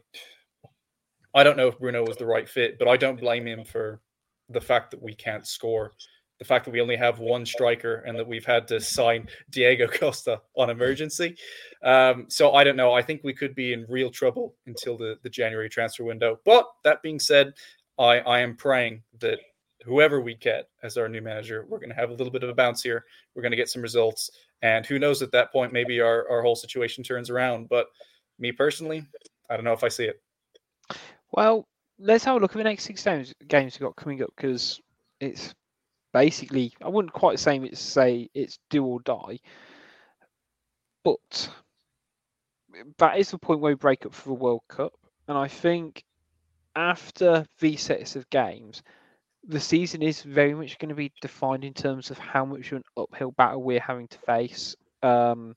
[1.33, 4.01] I don't know if Bruno was the right fit, but I don't blame him for
[4.49, 5.93] the fact that we can't score,
[6.39, 9.87] the fact that we only have one striker, and that we've had to sign Diego
[9.99, 11.35] Costa on emergency.
[11.83, 12.93] Um, so I don't know.
[12.93, 16.39] I think we could be in real trouble until the, the January transfer window.
[16.45, 17.53] But that being said,
[17.99, 19.39] I, I am praying that
[19.85, 22.49] whoever we get as our new manager, we're going to have a little bit of
[22.49, 23.05] a bounce here.
[23.33, 24.29] We're going to get some results.
[24.61, 27.69] And who knows at that point, maybe our, our whole situation turns around.
[27.69, 27.87] But
[28.39, 29.05] me personally,
[29.49, 30.21] I don't know if I see it.
[31.31, 31.67] Well,
[31.99, 34.79] let's have a look at the next six games games we've got coming up because
[35.19, 35.53] it's
[36.13, 39.39] basically I wouldn't quite say it's say it's do or die,
[41.03, 41.49] but
[42.97, 44.93] that is the point where we break up for the World Cup,
[45.27, 46.03] and I think
[46.75, 48.81] after these sets of games,
[49.49, 52.77] the season is very much going to be defined in terms of how much of
[52.77, 54.75] an uphill battle we're having to face.
[55.03, 55.55] Um,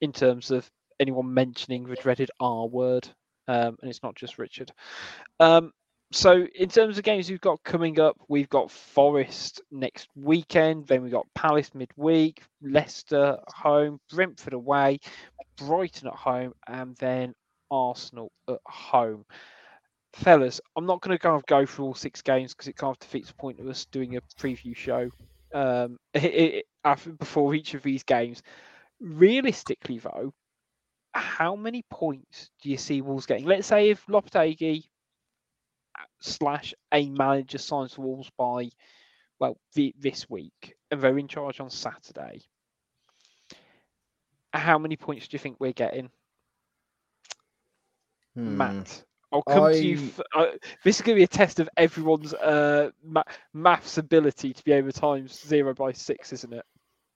[0.00, 0.70] in terms of
[1.00, 3.08] anyone mentioning the dreaded R word
[3.48, 4.72] um, and it's not just Richard.
[5.40, 5.72] Um,
[6.12, 11.02] so in terms of games we've got coming up, we've got Forest next weekend, then
[11.02, 15.00] we've got Palace midweek, Leicester home, Brentford away,
[15.56, 17.34] Brighton at home, and then
[17.70, 19.24] Arsenal at home.
[20.14, 22.92] Fellas, I'm not going to kind of go through all six games because it kind
[22.92, 25.10] of defeats the point of us doing a preview show
[25.52, 28.42] um, it, it, after, before each of these games.
[29.00, 30.32] Realistically, though,
[31.12, 33.44] how many points do you see Wolves getting?
[33.44, 34.84] Let's say if Lopetegui
[35.98, 38.70] uh, slash a manager signs Wolves by
[39.40, 42.42] well the, this week and they're in charge on Saturday.
[44.52, 46.10] How many points do you think we're getting,
[48.36, 48.56] hmm.
[48.56, 49.02] Matt?
[49.34, 49.72] I'll come I...
[49.72, 49.96] to you.
[49.96, 50.46] F- uh,
[50.84, 53.22] this is going to be a test of everyone's uh, ma-
[53.52, 56.64] maths ability to be able to times zero by six, isn't it?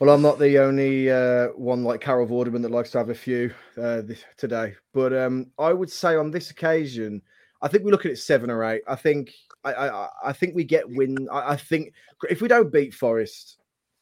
[0.01, 3.15] Well, I'm not the only uh, one like Carol Vorderman that likes to have a
[3.15, 7.21] few uh, this, today, but um, I would say on this occasion,
[7.61, 8.81] I think we look at it seven or eight.
[8.89, 11.29] I think I, I, I think we get win.
[11.31, 11.93] I, I, think
[12.31, 13.59] if we don't beat Forest,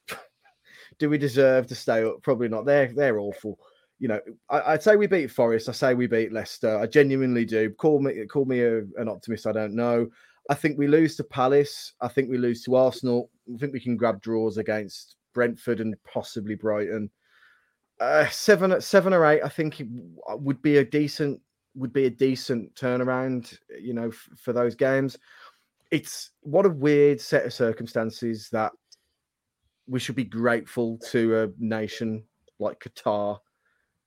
[1.00, 2.22] do we deserve to stay up?
[2.22, 2.64] Probably not.
[2.64, 3.59] They're they're awful.
[3.99, 5.68] You know, I, say we beat Forest.
[5.68, 6.78] I say we beat Leicester.
[6.78, 7.70] I genuinely do.
[7.70, 9.46] Call me call me a, an optimist.
[9.46, 10.09] I don't know.
[10.49, 11.92] I think we lose to Palace.
[12.01, 13.30] I think we lose to Arsenal.
[13.53, 17.11] I think we can grab draws against Brentford and possibly Brighton.
[18.01, 19.82] Uh, seven, seven or eight, I think
[20.30, 21.40] uh, would be a decent
[21.74, 23.59] would be a decent turnaround.
[23.80, 25.18] You know, f- for those games.
[25.90, 28.72] It's what a weird set of circumstances that
[29.86, 32.24] we should be grateful to a nation
[32.59, 33.38] like Qatar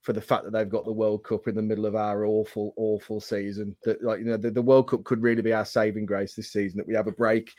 [0.01, 2.73] for the fact that they've got the World Cup in the middle of our awful,
[2.75, 3.75] awful season.
[3.83, 6.51] That like you know, the, the World Cup could really be our saving grace this
[6.51, 6.77] season.
[6.77, 7.53] That we have a break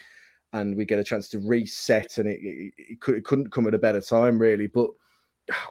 [0.52, 3.66] and we get a chance to reset, and it, it, it, could, it couldn't come
[3.66, 4.66] at a better time, really.
[4.66, 4.90] But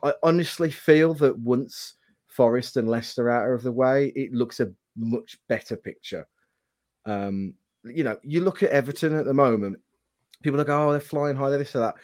[0.03, 1.95] I honestly feel that once
[2.27, 6.25] Forest and Leicester out of the way, it looks a much better picture.
[7.05, 7.53] Um,
[7.83, 9.79] you know, you look at Everton at the moment,
[10.41, 11.95] people are like, oh, they're flying high, they're this or that.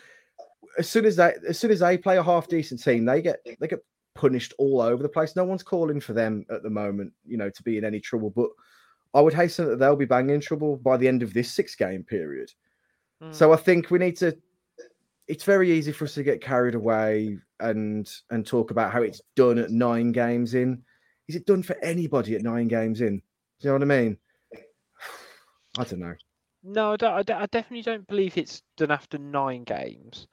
[0.78, 3.40] As soon as they as soon as they play a half decent team, they get
[3.60, 3.80] they get
[4.18, 5.36] punished all over the place.
[5.36, 8.32] No one's calling for them at the moment, you know, to be in any trouble.
[8.32, 8.50] But
[9.14, 12.04] I would hasten that they'll be banging trouble by the end of this six game
[12.04, 12.52] period.
[13.22, 13.32] Hmm.
[13.32, 14.38] So I think we need to.
[15.28, 19.22] It's very easy for us to get carried away and and talk about how it's
[19.36, 20.84] done at nine games in.
[21.28, 23.18] Is it done for anybody at nine games in?
[23.18, 24.18] Do you know what I mean?
[25.78, 26.16] I don't know.
[26.64, 30.28] No, I, don't, I, don't- I definitely don't believe it's done after nine games.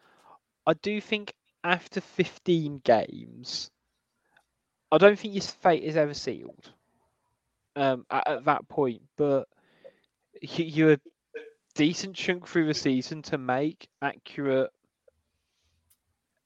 [0.67, 3.71] I do think after 15 games,
[4.95, 6.73] I don't think his fate is ever sealed
[7.77, 9.03] um, at, at that point.
[9.17, 9.49] But
[10.41, 11.01] you, you're a
[11.75, 14.71] decent chunk through the season to make accurate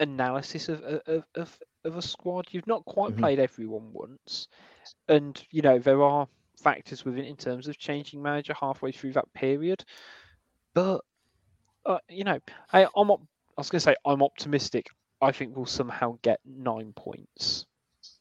[0.01, 2.47] analysis of, of, of, of a squad.
[2.51, 3.19] You've not quite Mhm.
[3.19, 4.49] played everyone once.
[5.09, 6.27] And, you know, there are
[6.63, 9.85] factors within in terms of changing manager halfway through that period.
[10.75, 11.03] But
[11.87, 12.39] uh, you know,
[12.73, 13.23] I, I'm op-
[13.57, 14.89] I was going to say I'm optimistic.
[15.21, 17.67] I think we'll somehow get nine points.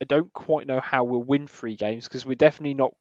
[0.02, 2.93] I don't quite know how we'll win three games because we're definitely not,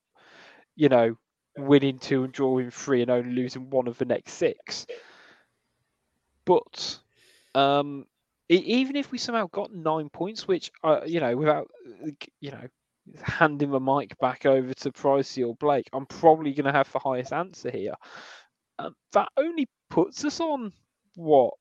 [0.75, 1.17] you know,
[1.59, 4.87] winning two and drawing three and only losing one of the next six.
[6.45, 6.99] But
[7.55, 8.07] um,
[8.49, 11.71] even if we somehow got nine points, which uh, you know, without
[12.41, 12.67] you know,
[13.23, 16.99] handing the mic back over to Pricey or Blake, I'm probably going to have the
[16.99, 17.95] highest answer here.
[18.79, 20.73] Um, that only puts us on
[21.15, 21.55] what?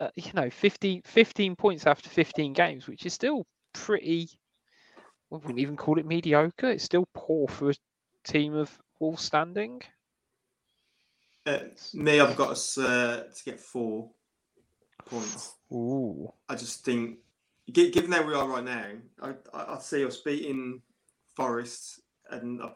[0.00, 4.30] Uh, you know, 15, 15 points after 15 games, which is still pretty.
[5.30, 6.70] We wouldn't even call it mediocre.
[6.70, 7.74] It's still poor for a
[8.24, 8.70] team of
[9.00, 9.82] Wolves standing.
[11.44, 11.58] Uh,
[11.94, 14.10] me, I've got us uh, to get four
[15.06, 15.54] points.
[15.72, 16.32] Ooh.
[16.48, 17.18] I just think,
[17.72, 18.86] given where we are right now,
[19.20, 20.82] I, I, I'd see us beating
[21.34, 22.00] Forest,
[22.30, 22.70] and uh,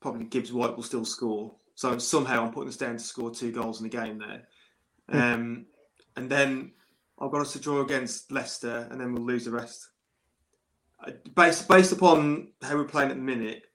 [0.00, 1.54] probably Gibbs White will still score.
[1.74, 4.42] So somehow I'm putting us down to score two goals in the game there.
[5.10, 5.66] Um,
[6.16, 6.72] and then
[7.18, 9.88] I've got us to draw against Leicester, and then we'll lose the rest.
[11.34, 13.66] Based based upon how we're playing at the minute,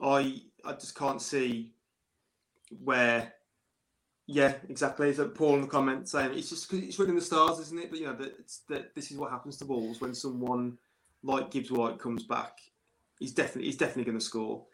[0.00, 1.72] I I just can't see
[2.82, 3.32] where.
[4.26, 5.12] Yeah, exactly.
[5.12, 7.80] So Paul in the comments saying it's just because it's written in the stars, isn't
[7.80, 7.90] it?
[7.90, 10.78] But you know that that this is what happens to Wolves when someone
[11.22, 12.58] like Gibbs White comes back.
[13.18, 14.64] He's definitely he's definitely going to score.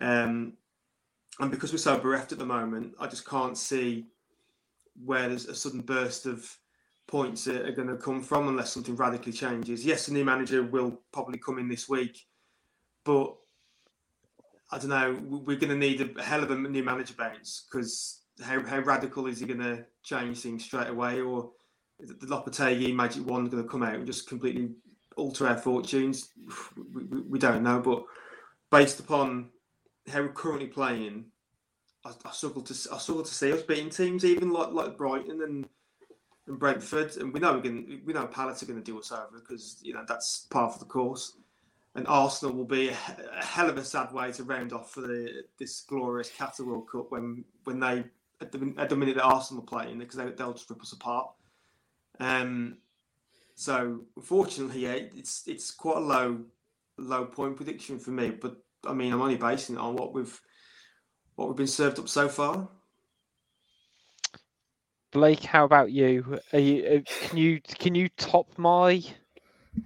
[0.00, 0.54] Um,
[1.38, 4.06] and because we're so bereft at the moment, I just can't see
[5.04, 6.56] where there's a sudden burst of
[7.06, 9.84] points that are going to come from unless something radically changes.
[9.84, 12.26] Yes, a new manager will probably come in this week,
[13.04, 13.34] but
[14.70, 15.12] I don't know.
[15.28, 18.80] we- We're going to need a hell of a new manager bounce because how, how
[18.80, 21.52] radical is he going to change things straight away, or
[22.00, 24.70] the Lopetegui magic wand going to come out and just completely
[25.16, 26.30] alter our fortunes?
[26.92, 28.04] We, we, we don't know, but
[28.70, 29.50] based upon
[30.08, 31.26] how we're currently playing,
[32.04, 35.42] I, I struggle to I struggle to see us beating teams even like like Brighton
[35.42, 35.68] and
[36.46, 39.12] and Brentford, and we know we're going we know Palace are going to do us
[39.12, 41.36] over because you know that's part of the course.
[41.94, 42.96] And Arsenal will be a,
[43.38, 46.88] a hell of a sad way to round off for the this glorious Qatar World
[46.90, 48.04] Cup when when they
[48.40, 50.92] at the, at the minute that Arsenal are playing because they, they'll just rip us
[50.92, 51.30] apart.
[52.20, 52.78] Um,
[53.54, 56.40] so unfortunately, yeah, it's it's quite a low
[56.98, 58.30] low point prediction for me.
[58.30, 60.40] But I mean, I'm only basing it on what we've
[61.34, 62.68] what we've been served up so far.
[65.12, 66.38] Blake, how about you?
[66.52, 69.02] Are you uh, can you can you top my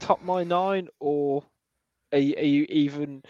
[0.00, 1.44] top my nine, or
[2.12, 3.22] are you, are you even?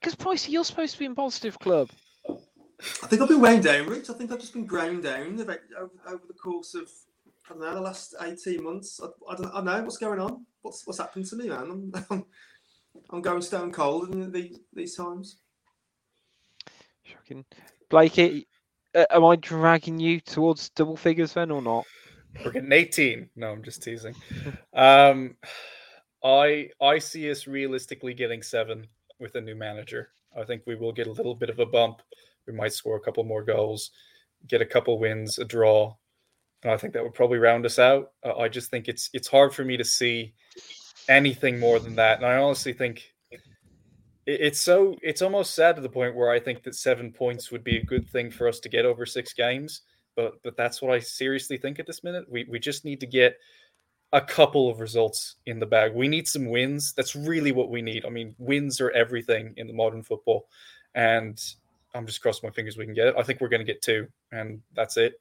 [0.00, 1.90] Because Pricey, you're supposed to be in positive club.
[3.02, 4.10] I think I've been wound down, Rich.
[4.10, 5.40] I think I've just been ground down
[5.78, 6.88] over, over the course of
[7.46, 9.00] I don't know the last eighteen months.
[9.02, 10.46] I, I don't, I don't know what's going on.
[10.62, 11.70] What's what's happened to me, man?
[11.70, 12.24] I'm, I'm,
[13.10, 15.38] I'm going stone cold in these these times.
[17.04, 17.44] Shocking.
[17.90, 18.57] Blake, uh,
[18.94, 21.84] am I dragging you towards double figures then, or not?
[22.44, 23.30] We're getting 18.
[23.36, 24.14] No, I'm just teasing.
[24.74, 25.36] Um,
[26.22, 28.86] I I see us realistically getting seven
[29.20, 30.10] with a new manager.
[30.36, 32.02] I think we will get a little bit of a bump.
[32.46, 33.90] We might score a couple more goals,
[34.46, 35.94] get a couple wins, a draw,
[36.62, 38.12] and I think that would probably round us out.
[38.24, 40.34] Uh, I just think it's it's hard for me to see
[41.08, 43.12] anything more than that, and I honestly think
[44.30, 47.64] it's so it's almost sad to the point where I think that seven points would
[47.64, 49.82] be a good thing for us to get over six games
[50.18, 52.26] but but that's what I seriously think at this minute.
[52.28, 53.38] We we just need to get
[54.12, 55.94] a couple of results in the bag.
[55.94, 56.92] We need some wins.
[56.92, 58.04] That's really what we need.
[58.04, 60.48] I mean, wins are everything in the modern football,
[60.96, 61.40] and
[61.94, 63.14] I'm just crossing my fingers we can get it.
[63.16, 65.20] I think we're going to get two, and that's it.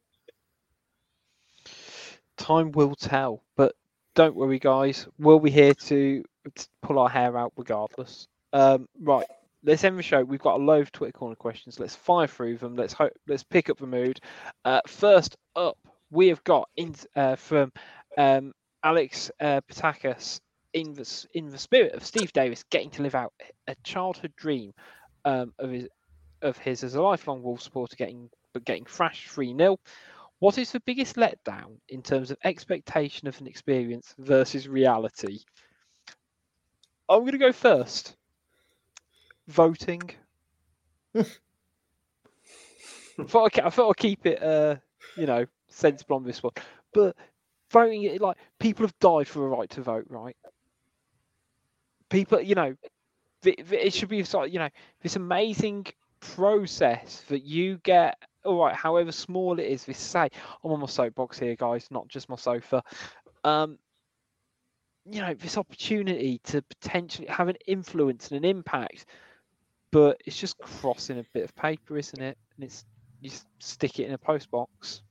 [2.38, 3.76] Time will tell, but
[4.16, 5.08] don't worry, guys.
[5.20, 6.24] We'll be here to,
[6.56, 8.28] to pull our hair out regardless.
[8.58, 9.28] Um, right,
[9.64, 10.24] let's end the show.
[10.24, 11.80] We've got a load of Twitter corner questions.
[11.80, 12.76] Let's fire through them.
[12.76, 13.14] Let's hope.
[13.28, 14.20] Let's pick up the mood.
[14.66, 15.78] Uh, first up,
[16.10, 17.72] we have got in uh, from
[18.18, 18.54] um,
[18.84, 20.40] Alex uh, Patakis.
[20.74, 23.32] in the in the spirit of Steve Davis getting to live out
[23.68, 24.74] a childhood dream
[25.24, 25.88] um, of his
[26.42, 29.78] of his as a lifelong Wolves supporter, getting but getting thrashed three 0
[30.40, 35.42] What is the biggest letdown in terms of expectation of an experience versus reality?
[37.08, 38.18] I'm going to go first.
[39.48, 40.12] Voting.
[41.16, 41.24] I
[43.24, 44.76] thought I'd, I thought I'd keep it, uh,
[45.16, 46.54] you know, sensible on this one.
[46.94, 47.16] But
[47.72, 50.36] voting, like people have died for a right to vote, right?
[52.10, 52.76] People, you know,
[53.42, 54.70] th- it should be sort of, you know,
[55.02, 55.86] this amazing
[56.20, 58.18] process that you get.
[58.46, 60.30] All right, however small it is, this say
[60.64, 62.82] I'm on my soapbox here, guys, not just my sofa.
[63.44, 63.78] Um,
[65.10, 69.06] you know, this opportunity to potentially have an influence and an impact,
[69.92, 72.38] but it's just crossing a bit of paper, isn't it?
[72.56, 72.86] And it's
[73.22, 75.02] you stick it in a post box.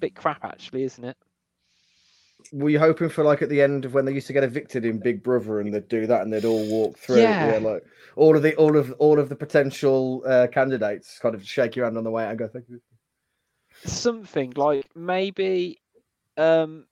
[0.00, 1.16] Bit crap, actually, isn't it?
[2.52, 4.84] Were you hoping for like at the end of when they used to get evicted
[4.84, 7.20] in Big Brother and they'd do that and they'd all walk through?
[7.20, 7.58] Yeah.
[7.60, 7.84] like
[8.16, 11.84] all of the all of all of the potential uh, candidates kind of shake your
[11.84, 12.80] hand on the way out and go, thank you.
[13.84, 15.80] Something like maybe,
[16.36, 16.86] um,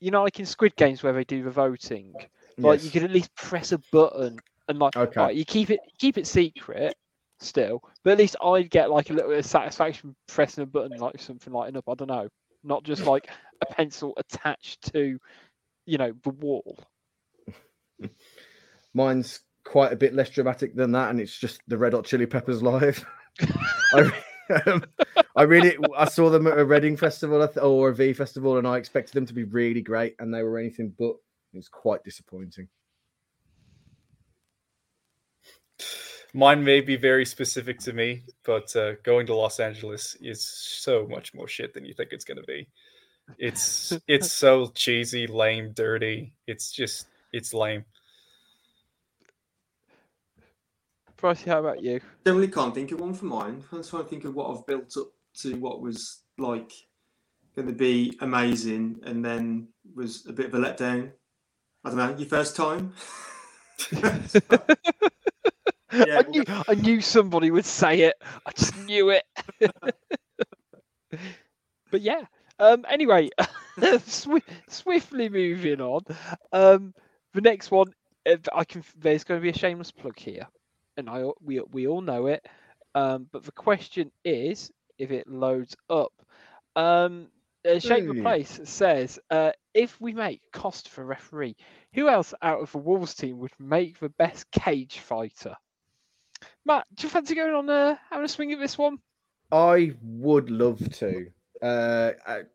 [0.00, 2.14] you know, like in Squid Games where they do the voting,
[2.58, 4.38] like you could at least press a button
[4.68, 5.20] and like, Okay.
[5.20, 6.94] right, you keep it keep it secret
[7.40, 10.98] still, but at least I'd get like a little bit of satisfaction pressing a button
[10.98, 11.84] like something lighting up.
[11.88, 12.28] I don't know,
[12.64, 13.28] not just like
[13.62, 15.18] a pencil attached to,
[15.86, 16.78] you know, the wall.
[18.94, 22.26] Mine's quite a bit less dramatic than that, and it's just the Red Hot Chili
[22.26, 23.04] Peppers live.
[23.94, 24.12] I,
[24.66, 24.84] um,
[25.34, 28.78] I really, I saw them at a Reading festival or a V festival, and I
[28.78, 31.16] expected them to be really great, and they were anything but.
[31.52, 32.68] It was quite disappointing.
[36.36, 41.06] Mine may be very specific to me, but uh, going to Los Angeles is so
[41.08, 42.68] much more shit than you think it's going to be.
[43.38, 46.34] It's it's so cheesy, lame, dirty.
[46.46, 47.86] It's just it's lame.
[51.16, 52.02] Pricey, how about you?
[52.26, 53.64] Generally can't think of one for mine.
[53.72, 55.06] I'm trying to think of what I've built up
[55.38, 56.70] to what was like
[57.54, 61.12] going to be amazing and then was a bit of a letdown.
[61.82, 62.92] I don't know, your first time?
[65.96, 68.14] Yeah, I knew I knew somebody would say it.
[68.46, 69.24] I just knew it.
[71.90, 72.22] but yeah.
[72.58, 72.84] Um.
[72.88, 73.30] Anyway,
[73.78, 76.02] swi- swiftly moving on.
[76.52, 76.94] Um.
[77.34, 77.92] The next one,
[78.54, 78.82] I can.
[78.96, 80.46] There's going to be a shameless plug here,
[80.96, 82.44] and I we we all know it.
[82.94, 83.28] Um.
[83.32, 86.12] But the question is, if it loads up,
[86.76, 87.28] um.
[87.66, 88.08] Uh, Shape.
[88.08, 91.56] Replace says, uh, if we make Cost for referee,
[91.94, 95.56] who else out of the Wolves team would make the best cage fighter?
[96.66, 98.98] Matt, do you fancy going on uh, having a swing at this one?
[99.52, 101.26] I would love to.
[101.62, 102.48] Uh, at-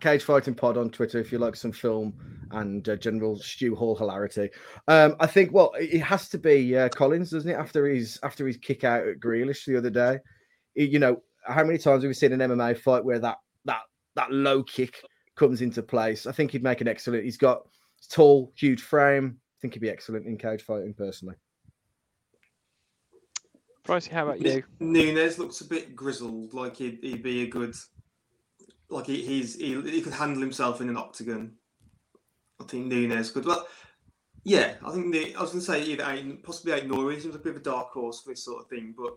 [0.00, 2.14] Cage Fighting Pod on Twitter, if you like some film
[2.50, 4.50] and uh, general Stu Hall hilarity.
[4.88, 7.54] Um, I think well, it has to be uh, Collins, doesn't it?
[7.54, 10.18] After his after his kick out at Grealish the other day,
[10.74, 13.80] you know how many times have we seen an MMA fight where that that
[14.16, 15.02] that low kick
[15.36, 16.26] comes into place?
[16.26, 17.24] I think he'd make an excellent.
[17.24, 17.62] He's got
[18.10, 19.38] tall, huge frame.
[19.38, 21.36] I think he'd be excellent in cage fighting personally.
[23.84, 24.62] Pricey, how about you?
[24.78, 27.74] Nunes looks a bit grizzled, like he'd, he'd be a good,
[28.88, 31.52] like he, he's he, he could handle himself in an octagon.
[32.60, 33.46] I think Nunes could.
[33.46, 33.66] Well,
[34.44, 37.14] yeah, I think the, I was going to say either Aiden, possibly Aït-Nouri.
[37.14, 39.16] He seems a bit of a dark horse for this sort of thing, but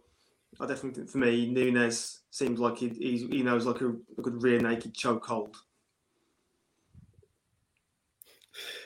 [0.59, 4.21] I definitely think for me Nunes seems like he he's, he knows like a, a
[4.21, 5.55] good rear naked chokehold.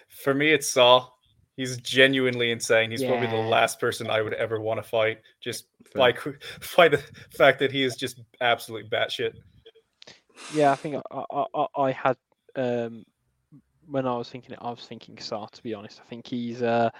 [0.07, 1.07] For me, it's Sá.
[1.57, 2.91] He's genuinely insane.
[2.91, 5.21] He's probably the last person I would ever want to fight.
[5.41, 5.99] Just Fair.
[5.99, 6.19] like
[6.77, 9.33] by the fact that he is just absolutely batshit.
[10.53, 12.15] Yeah, I think I, I, I, I had
[12.55, 13.03] um,
[13.87, 15.47] when I was thinking it, I was thinking Sá.
[15.47, 16.91] To be honest, I think he's uh,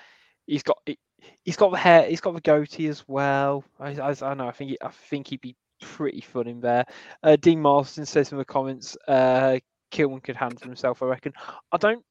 [0.48, 0.98] he's got he-
[1.44, 3.64] he's got the hair, he's got the goatee as well.
[3.80, 4.48] I, I, I don't know.
[4.48, 6.86] I think he, I think he'd be pretty fun in there.
[7.22, 9.60] Uh, Dean Marston says in the comments, uh,
[9.92, 11.02] Kilman could handle himself.
[11.04, 11.34] I reckon.
[11.72, 12.04] I don't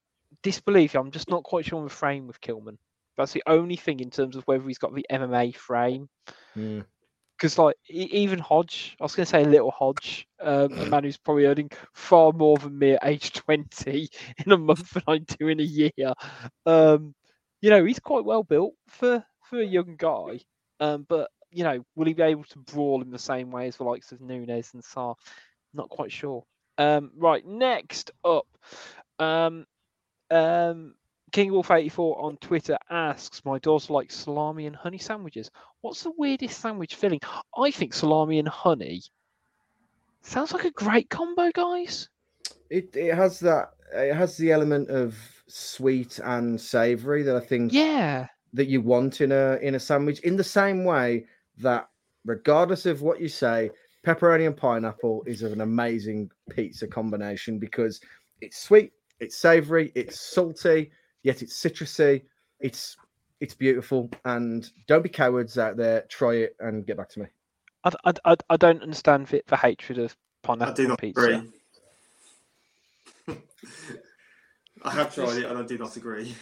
[0.43, 1.01] disbelieve you.
[1.01, 2.77] I'm just not quite sure on the frame with Kilman.
[3.17, 6.09] That's the only thing in terms of whether he's got the MMA frame
[6.57, 6.85] Mm.
[7.37, 11.05] because like e- even Hodge, I was going to say little Hodge, um, a man
[11.05, 14.09] who's probably earning far more than me at age twenty
[14.45, 15.91] in a month than I do in a year.
[16.65, 17.15] Um,
[17.61, 20.41] you know, he's quite well built for for a young guy.
[20.81, 23.77] Um, but you know, will he be able to brawl in the same way as
[23.77, 25.15] the likes of Nunes and Sá?
[25.75, 26.45] Not quite sure.
[26.79, 28.47] Um, right, next up,
[29.19, 29.67] um,
[30.31, 30.95] um,
[31.33, 35.51] King Wolf eighty four on Twitter asks, "My daughter likes salami and honey sandwiches.
[35.81, 37.21] What's the weirdest sandwich filling?
[37.57, 39.03] I think salami and honey
[40.23, 42.09] sounds like a great combo, guys.
[42.71, 45.17] It it has that it has the element of
[45.49, 48.27] sweet and savory that I think Yeah.
[48.53, 50.21] that you want in a in a sandwich.
[50.21, 51.27] In the same way
[51.59, 51.89] that,
[52.25, 53.71] regardless of what you say,
[54.05, 58.01] pepperoni and pineapple is an amazing pizza combination because
[58.41, 60.91] it's sweet, it's savory, it's salty,
[61.23, 62.23] yet it's citrusy.
[62.61, 62.97] It's
[63.41, 66.03] it's beautiful, and don't be cowards out there.
[66.09, 67.27] Try it and get back to me.
[67.85, 70.17] I, I, I, I don't understand the, the hatred of
[70.49, 71.21] I do not pizza.
[71.21, 71.53] agree.
[74.83, 76.35] I have tried it and I do not agree.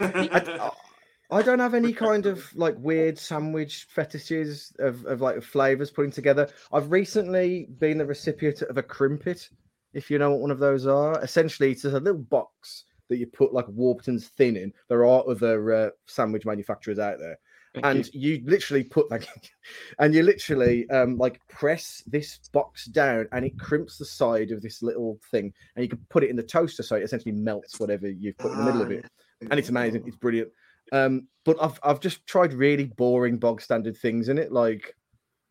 [0.00, 0.70] I,
[1.30, 6.10] I don't have any kind of like weird sandwich fetishes of, of like flavors putting
[6.10, 6.48] together.
[6.72, 9.48] I've recently been the recipient of a Crimpit,
[9.92, 11.22] if you know what one of those are.
[11.22, 14.72] Essentially, it's a little box that you put like Warburton's thin in.
[14.88, 17.38] There are other uh, sandwich manufacturers out there.
[17.74, 18.32] Thank and you.
[18.32, 18.42] you.
[18.46, 19.28] literally put like
[20.00, 24.60] and you literally um like press this box down and it crimps the side of
[24.60, 27.78] this little thing and you can put it in the toaster so it essentially melts
[27.78, 29.04] whatever you've put in the middle of it
[29.48, 30.02] and it's amazing.
[30.06, 30.50] It's brilliant.
[30.92, 34.94] Um, but I've I've just tried really boring bog standard things in it, like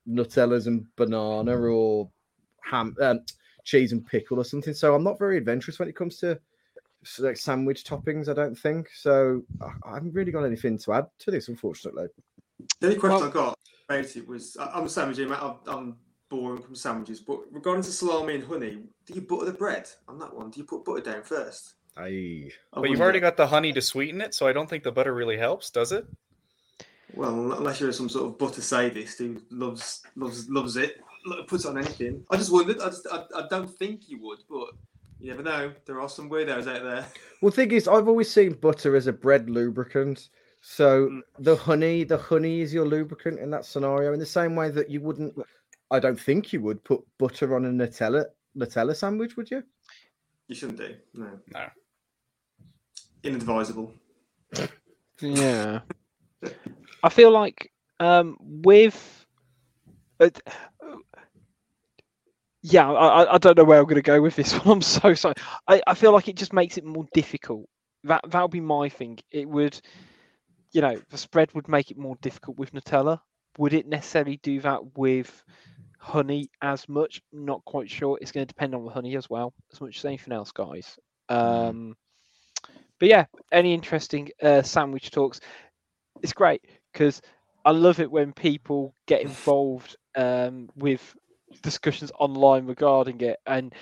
[0.07, 2.09] Nutellas and banana or
[2.63, 3.21] ham, um,
[3.69, 4.73] cheese and pickle or something.
[4.73, 6.39] So I'm not very adventurous when it comes to
[7.19, 8.27] like sandwich toppings.
[8.27, 9.43] I don't think so.
[9.61, 12.07] I- I haven't really got anything to add to this, unfortunately.
[12.79, 15.41] The only question Well- I got about it was I- I'm a sandwich, mate.
[15.41, 15.97] I'm, I'm
[16.29, 20.19] boring from sandwiches, but regarding to salami and honey, do you butter the bread on
[20.19, 20.49] that one?
[20.49, 21.75] Do you put butter down first?
[21.97, 22.51] Aye.
[22.73, 24.91] I But you've already got the honey to sweeten it, so I don't think the
[24.91, 26.05] butter really helps, does it?
[27.15, 31.65] Well, unless you're some sort of butter sadist who loves loves loves it, lo- puts
[31.65, 32.23] on anything.
[32.31, 32.79] I just wondered.
[32.81, 34.69] I, just, I, I don't think you would, but
[35.19, 35.71] you never know.
[35.85, 37.05] There are some weirdos out there.
[37.41, 40.27] Well, thing is, I've always seen butter as a bread lubricant.
[40.61, 41.21] So Mm.
[41.39, 44.11] the honey, the honey is your lubricant in that scenario.
[44.11, 45.33] In the same way that you wouldn't,
[45.89, 48.25] I don't think you would put butter on a Nutella
[48.57, 49.63] Nutella sandwich, would you?
[50.49, 50.95] You shouldn't do.
[51.13, 51.39] No.
[51.53, 51.67] No.
[53.23, 53.93] Inadvisable.
[55.21, 55.79] Yeah.
[57.03, 59.25] I feel like um, with.
[60.19, 60.29] Uh,
[62.61, 64.77] yeah, I, I- don't know where I'm going to go with this one.
[64.77, 65.35] I'm so sorry.
[65.67, 67.67] I, I feel like it just makes it more difficult.
[68.05, 69.19] That that would be my thing.
[69.31, 69.79] It would,
[70.71, 73.19] you know, the spread would make it more difficult with Nutella.
[73.57, 75.43] Would it necessarily do that with
[75.99, 77.21] honey as much?
[77.33, 78.17] Not quite sure.
[78.21, 80.97] It's going to depend on the honey as well, as much as anything else, guys.
[81.29, 81.95] Um,
[82.99, 85.39] but yeah, any interesting uh, sandwich talks?
[86.21, 86.61] It's great
[86.93, 87.21] because
[87.65, 91.15] I love it when people get involved um, with
[91.61, 93.39] discussions online regarding it.
[93.45, 93.73] And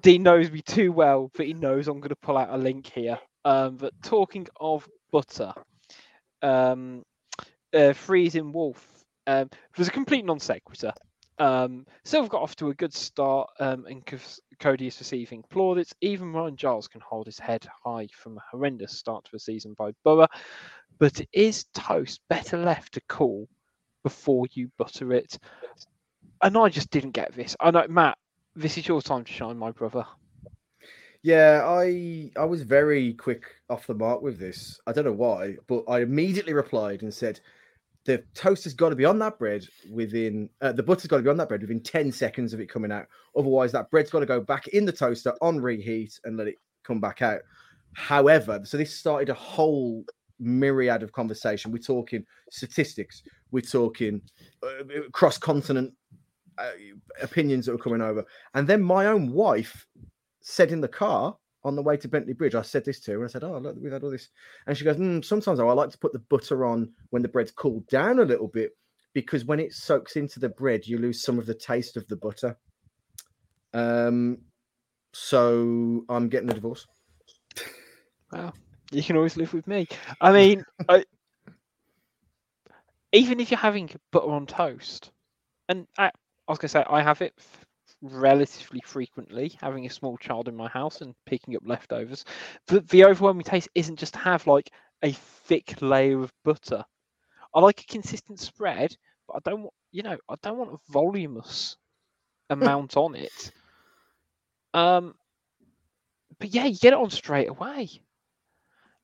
[0.00, 2.90] Dean knows me too well that he knows I'm going to pull out a link
[2.92, 3.18] here.
[3.44, 5.52] Um, but talking of butter,
[6.42, 7.02] um,
[7.74, 8.86] uh, Freezing Wolf
[9.26, 10.92] um, was a complete non sequitur.
[11.38, 15.92] Um, Silver got off to a good start, um, and Cos- Coady is receiving plaudits.
[16.00, 19.74] Even Ryan Giles can hold his head high from a horrendous start to the season
[19.76, 20.28] by Boro.
[20.98, 23.48] But is toast better left to cool
[24.04, 25.38] before you butter it?
[26.42, 27.56] And I just didn't get this.
[27.60, 28.18] I know, Matt,
[28.54, 30.04] this is your time to shine, my brother.
[31.22, 34.78] Yeah, I I was very quick off the mark with this.
[34.86, 37.40] I don't know why, but I immediately replied and said
[38.04, 41.22] the toast has got to be on that bread within uh, the butter's got to
[41.22, 43.06] be on that bread within 10 seconds of it coming out.
[43.36, 46.56] Otherwise, that bread's got to go back in the toaster on reheat and let it
[46.82, 47.40] come back out.
[47.94, 50.04] However, so this started a whole
[50.38, 51.72] myriad of conversation.
[51.72, 54.20] We're talking statistics, we're talking
[54.62, 55.94] uh, cross continent
[56.58, 56.70] uh,
[57.22, 58.24] opinions that were coming over.
[58.54, 59.86] And then my own wife
[60.40, 63.16] said in the car on the way to Bentley Bridge, I said this to her,
[63.18, 64.28] and I said, "Oh, look, we've had all this,"
[64.66, 67.28] and she goes, mm, "Sometimes though, I like to put the butter on when the
[67.28, 68.76] bread's cooled down a little bit
[69.14, 72.16] because when it soaks into the bread, you lose some of the taste of the
[72.16, 72.56] butter."
[73.72, 74.38] Um,
[75.12, 76.86] so I'm getting a divorce.
[78.30, 78.54] Well,
[78.90, 79.86] you can always live with me.
[80.20, 81.04] I mean, I,
[83.12, 85.12] even if you're having butter on toast,
[85.68, 85.86] and
[86.48, 90.16] I, I was going to say, I have it f- relatively frequently, having a small
[90.18, 92.24] child in my house and picking up leftovers.
[92.66, 94.70] But the overwhelming taste isn't just to have like
[95.02, 96.84] a thick layer of butter.
[97.54, 98.96] I like a consistent spread,
[99.26, 101.76] but I don't want, you know, I don't want a voluminous
[102.50, 103.52] amount on it.
[104.74, 105.14] Um,
[106.38, 107.88] but yeah, you get it on straight away.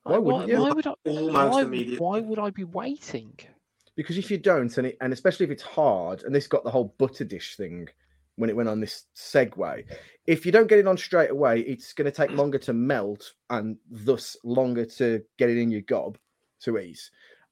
[0.05, 0.63] Why Like, wouldn't you?
[0.63, 0.93] Why would I?
[1.05, 2.03] Almost why, immediate.
[2.03, 3.37] why would I be waiting?
[3.95, 6.71] Because if you don't, and it, and especially if it's hard, and this got the
[6.71, 7.87] whole butter dish thing
[8.35, 9.83] when it went on this segue.
[10.25, 13.33] If you don't get it on straight away, it's going to take longer to melt
[13.49, 16.17] and thus longer to get it in your gob
[16.61, 16.99] to eat.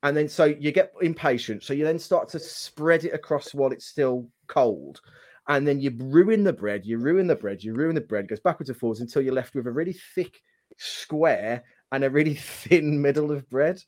[0.01, 1.63] And then so you get impatient.
[1.63, 5.01] So you then start to spread it across while it's still cold.
[5.47, 8.39] And then you ruin the bread, you ruin the bread, you ruin the bread, goes
[8.39, 10.41] backwards and forwards until you're left with a really thick
[10.77, 13.81] square and a really thin middle of bread.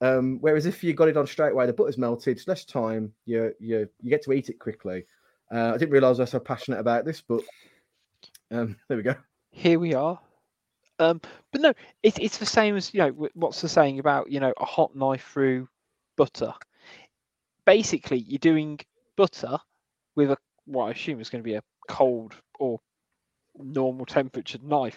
[0.00, 3.12] Um, whereas if you got it on straight away, the butter's melted, it's less time,
[3.24, 5.06] you you you get to eat it quickly.
[5.52, 7.42] Uh, I didn't realize I was so passionate about this, but
[8.50, 9.14] um, there we go.
[9.50, 10.18] Here we are.
[10.98, 11.20] Um,
[11.52, 14.52] but no, it's it's the same as you know what's the saying about you know
[14.58, 15.68] a hot knife through
[16.16, 16.52] butter.
[17.64, 18.78] Basically, you're doing
[19.16, 19.58] butter
[20.14, 20.36] with a
[20.66, 22.80] what I assume is going to be a cold or
[23.58, 24.96] normal temperature knife,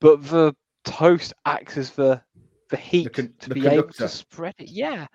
[0.00, 0.54] but the
[0.84, 2.20] toast acts as the
[2.70, 4.68] the heat con- to the be able to spread it.
[4.70, 5.06] Yeah.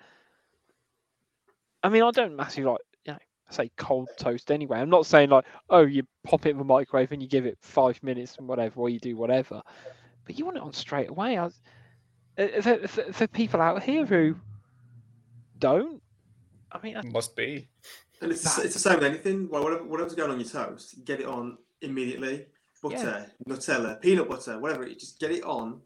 [1.82, 3.18] I mean, I don't massively like you know
[3.50, 4.78] say cold toast anyway.
[4.78, 7.58] I'm not saying like oh you pop it in the microwave and you give it
[7.60, 9.60] five minutes and whatever, or you do whatever,
[10.24, 11.38] but you want it on straight away.
[11.38, 11.50] I
[12.38, 14.34] uh, for, for, for people out here who
[15.58, 16.00] don't,
[16.70, 17.68] I mean, I- Must be.
[18.22, 19.48] And it's, the- it's the same with anything.
[19.50, 22.46] Well, whatever, whatever's going on your toast, get it on immediately.
[22.82, 24.86] Butter, Nutella, peanut butter, whatever.
[24.88, 25.80] You just get it on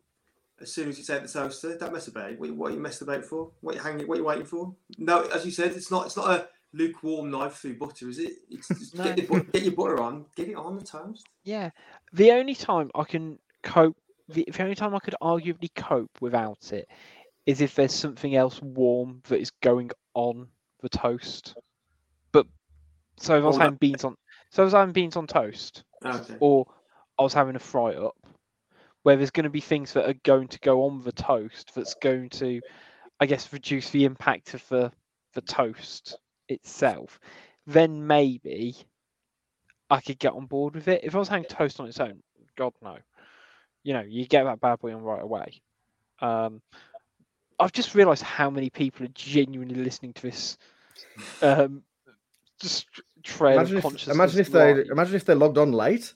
[0.60, 1.76] as soon as you take the toaster.
[1.78, 2.38] Don't mess about.
[2.38, 3.50] What, what are you messed about for?
[3.60, 4.06] What you hanging?
[4.06, 4.74] What you waiting for?
[4.98, 6.06] No, as you said, it's not.
[6.06, 8.34] It's not a lukewarm knife through butter, is it?
[8.50, 9.04] It's just No.
[9.14, 10.26] get, your, get your butter on.
[10.36, 11.26] Get it on the toast.
[11.44, 11.70] yeah.
[12.12, 13.96] The only time I can cope,
[14.28, 16.88] the, the only time I could arguably cope without it,
[17.46, 20.48] is if there's something else warm that is going on
[20.82, 21.54] the toast.
[22.32, 22.46] But
[23.18, 23.64] so if I was Oh, no.
[23.64, 24.16] having beans on,
[24.50, 26.36] so I was having beans on toast, Okay.
[26.40, 26.66] or
[27.18, 28.14] I was having a fry up,
[29.06, 31.94] where there's going to be things that are going to go on the toast that's
[31.94, 32.60] going to,
[33.20, 34.90] I guess, reduce the impact of the
[35.34, 36.18] the toast
[36.48, 37.20] itself,
[37.68, 38.74] then maybe
[39.88, 41.04] I could get on board with it.
[41.04, 42.20] If I was having toast on its own,
[42.58, 42.98] God no,
[43.84, 45.60] you know, you get that bad boy on right away.
[46.20, 46.60] Um,
[47.60, 50.58] I've just realised how many people are genuinely listening to this.
[51.42, 51.84] Um,
[52.60, 52.86] just
[53.22, 56.12] trail Imagine of if, imagine if they imagine if they logged on late.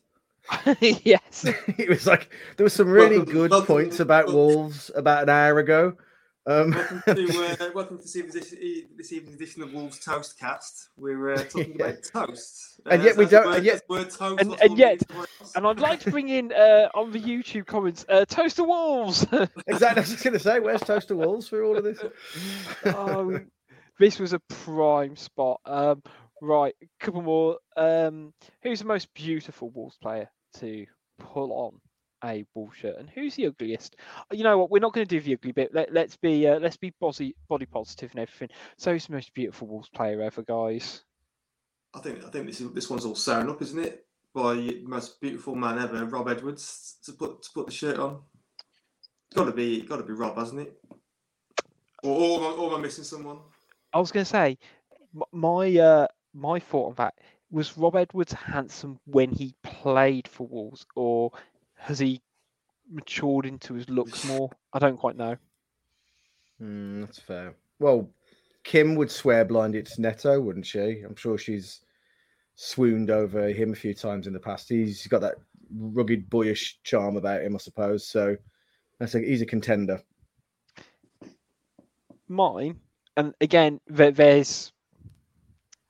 [0.81, 1.45] yes.
[1.79, 5.23] it was like there were some really Welcome- good welcome- points about welcome- Wolves about
[5.25, 5.95] an hour ago.
[6.47, 8.51] Um, Welcome to uh, welcome to this evening's,
[8.97, 10.89] this evening's edition of Wolves Toast Cast.
[10.97, 11.85] We're uh, talking Yeah.
[11.89, 14.79] about toast, And Uh, yet we don't- Word, and yet- word toast and- not and
[14.79, 15.03] yet-
[15.55, 19.23] And I'd like to bring in uh, on the YouTube comments, uh, Toaster Wolves.
[19.67, 19.87] exactly.
[19.89, 22.03] I was just going to say, where's Toaster Wolves for all of this?
[22.87, 23.39] oh,
[23.99, 25.61] this was a prime spot.
[25.67, 26.03] Um,
[26.41, 27.59] right, a couple more.
[27.77, 28.33] Um,
[28.63, 30.87] who's the most beautiful Wolves player to
[31.19, 31.81] pull on
[32.25, 33.97] a Wolves shirt, and who's the ugliest?
[34.33, 34.71] You know what?
[34.71, 35.75] We're not going to do the ugly bit.
[35.75, 38.49] Let, let's be uh, let's be body body positive and everything.
[38.77, 41.03] So, who's the most beautiful Wolves player ever, guys?
[41.95, 44.07] I think I think this is, this one's all sewn up, isn't it?
[44.35, 48.21] By the most beautiful man ever, Rob Edwards, to put to put the shirt on.
[49.35, 50.79] Got to be got to be Rob, hasn't it?
[52.03, 53.39] Or, or, am I, or am I missing someone?
[53.93, 54.59] I was going to say,
[55.33, 57.15] my uh, my thought on that
[57.51, 61.33] was Rob Edwards handsome when he played for Wolves, or
[61.75, 62.23] has he
[62.91, 64.51] matured into his looks more?
[64.73, 65.37] I don't quite know.
[66.59, 67.55] Hmm, that's fair.
[67.79, 68.11] Well,
[68.65, 71.03] Kim would swear blind it's Neto, wouldn't she?
[71.05, 71.81] I'm sure she's
[72.55, 74.69] swooned over him a few times in the past.
[74.69, 75.37] He's got that
[75.75, 78.07] rugged, boyish charm about him, I suppose.
[78.07, 78.37] So
[78.99, 80.01] that's a, he's a contender.
[82.29, 82.79] Mine,
[83.17, 84.73] and again, there, there's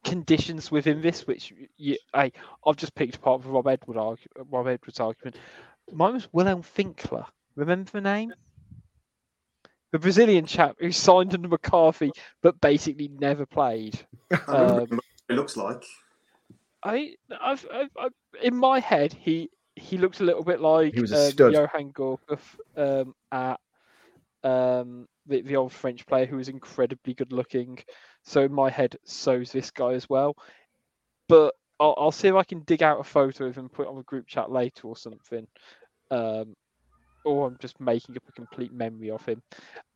[0.04, 2.32] conditions within this which you, I
[2.66, 5.36] I've just picked apart the Rob Edward argu- Rob Edwards argument.
[5.92, 7.26] Mine was Guilherme Finkler.
[7.56, 8.32] Remember the name?
[9.92, 12.12] The Brazilian chap who signed under McCarthy
[12.42, 13.98] but basically never played.
[14.46, 15.84] Um, it looks like.
[16.84, 18.12] I, I've, I've, I've,
[18.42, 21.52] in my head, he he looked a little bit like He was a um.
[21.52, 22.40] Yoann Gourcuff
[22.76, 23.60] um, at
[24.42, 27.78] um, the, the old French player who was incredibly good looking.
[28.30, 30.36] So in my head, so's this guy as well.
[31.28, 33.90] But I'll, I'll see if I can dig out a photo of him, put it
[33.90, 35.48] on a group chat later or something.
[36.12, 36.54] Um,
[37.24, 39.42] or I'm just making up a complete memory of him.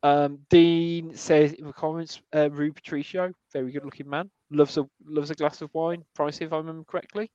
[0.03, 4.85] Um, Dean says in the comments, uh, Rui Patricio, very good looking man, loves a
[5.05, 7.31] loves a glass of wine, pricey if I remember correctly.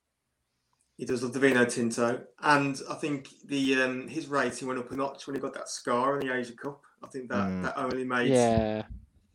[0.99, 4.93] He does love the Vino Tinto, and I think the um, his rating went up
[4.93, 6.83] a notch when he got that scar in the Asia Cup.
[7.03, 7.63] I think that Mm.
[7.63, 8.83] that only made Yeah,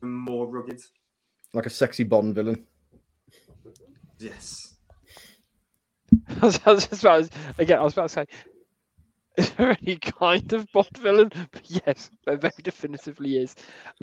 [0.02, 0.82] him more rugged.
[1.56, 2.66] Like a sexy Bond villain.
[4.20, 4.76] Yes.
[6.42, 7.80] I was, I was just about again.
[7.80, 8.26] I was about to say,
[9.38, 11.32] is there any kind of Bond villain?
[11.52, 13.56] But yes, there very definitively is.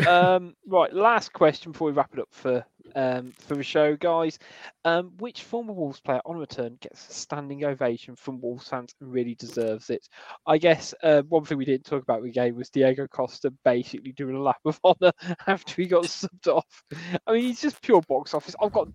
[0.07, 2.65] Um, right, last question before we wrap it up for
[2.95, 4.39] um, for the show, guys.
[4.85, 9.13] Um, which former Wolves player on return gets a standing ovation from Wolves fans and
[9.13, 10.07] really deserves it?
[10.47, 13.53] I guess uh, one thing we didn't talk about with the game was Diego Costa
[13.65, 15.13] basically doing a lap of honour
[15.47, 16.85] after he got subbed off.
[17.27, 18.57] I mean, he's just pure box office.
[18.61, 18.89] I've got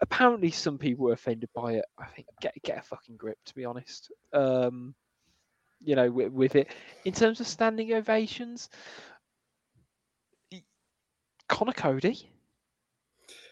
[0.00, 1.84] apparently some people were offended by it.
[1.98, 4.10] I think get get a fucking grip, to be honest.
[4.32, 4.94] Um,
[5.84, 6.68] you know, with, with it.
[7.04, 8.68] In terms of standing ovations,
[10.50, 10.62] y-
[11.48, 12.30] Conor Coady.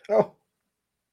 [0.08, 0.32] Oh,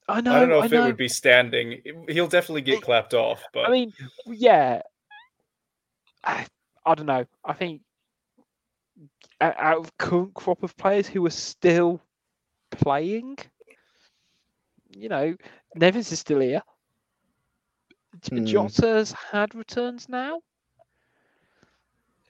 [0.08, 0.34] I know.
[0.34, 0.84] I don't know if know.
[0.84, 1.82] it would be standing.
[2.10, 3.94] He'll definitely get It- clapped off, but I mean,
[4.28, 4.82] yeah.
[6.24, 6.46] I,
[6.86, 7.26] I don't know.
[7.46, 7.82] I think
[9.40, 12.02] out of current crop of players who are still
[12.72, 13.38] playing,
[14.90, 15.36] you know,
[15.78, 16.62] Neves is still here.
[18.30, 18.46] Hmm.
[18.46, 20.42] Jota's had returns now.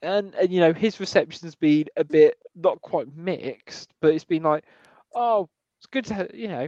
[0.01, 4.43] And, and you know his reception's been a bit not quite mixed, but it's been
[4.43, 4.63] like,
[5.15, 5.49] oh,
[5.79, 6.67] it's good to you know,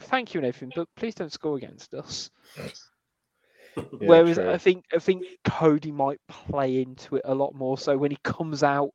[0.00, 2.30] thank you and everything, but please don't score against us.
[4.00, 4.50] yeah, Whereas true.
[4.50, 7.78] I think I think Coady might play into it a lot more.
[7.78, 8.90] So when he comes out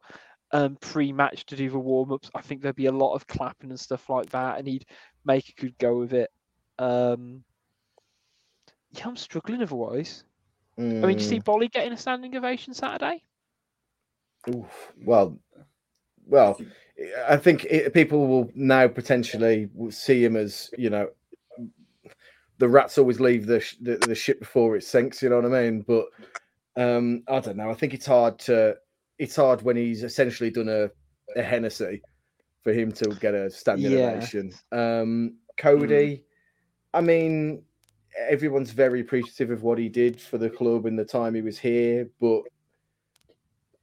[0.52, 3.80] um, pre-match to do the warm-ups, I think there'd be a lot of clapping and
[3.80, 4.86] stuff like that, and he'd
[5.26, 6.32] make a good go of it.
[6.80, 7.44] Um,
[8.91, 10.24] yeah, I'm struggling otherwise.
[11.02, 13.24] I mean, you see Mm, Boly getting a standing ovation Saturday?
[14.49, 14.93] Oof.
[15.03, 15.38] Well,
[16.27, 16.59] well,
[17.27, 21.09] I think it, people will now potentially see him as you know,
[22.57, 25.22] the rats always leave the, sh- the the ship before it sinks.
[25.22, 25.81] You know what I mean?
[25.81, 26.05] But
[26.77, 27.69] um, I don't know.
[27.69, 28.76] I think it's hard to.
[29.17, 30.89] It's hard when he's essentially done a,
[31.39, 32.03] a Hennessey
[32.63, 34.09] for him to get a standing Yeah.
[34.09, 34.53] ovation.
[34.72, 36.23] Um, Coady,
[36.93, 37.63] I mean,
[38.17, 41.57] everyone's very appreciative of what he did for the club in the time he was
[41.57, 42.41] here, but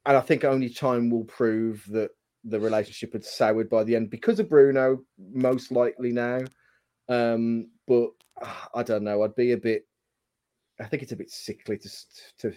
[0.07, 2.11] and I think only time will prove that
[2.45, 5.03] the relationship had soured by the end because of Bruno,
[5.33, 6.41] most likely now.
[7.09, 8.11] Um, but
[8.43, 9.23] ah, I don't know.
[9.23, 9.87] I'd be a bit.
[10.81, 11.91] I think it's a bit sickly to
[12.39, 12.53] to.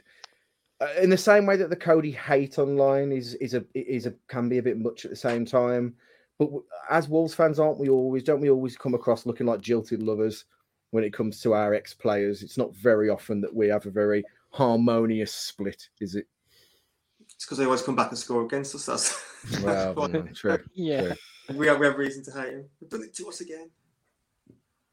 [0.82, 4.14] uh, In the same way that the Coady hate online is is a is a
[4.28, 5.96] can be a bit much at the same time,
[6.40, 6.50] but
[6.90, 8.24] as Wolves fans, aren't we always?
[8.24, 10.46] Don't we always come across looking like jilted lovers
[10.92, 12.42] when it comes to our ex players?
[12.42, 16.28] It's not very often that we have a very harmonious split, is it?
[17.46, 18.88] It's because they always come back and score against us.
[18.88, 20.58] That's, that's Well, why mm, true.
[20.74, 21.14] Yeah.
[21.46, 21.56] true.
[21.58, 22.66] we have, we have reason to hate him.
[22.82, 23.70] They've done it to us again.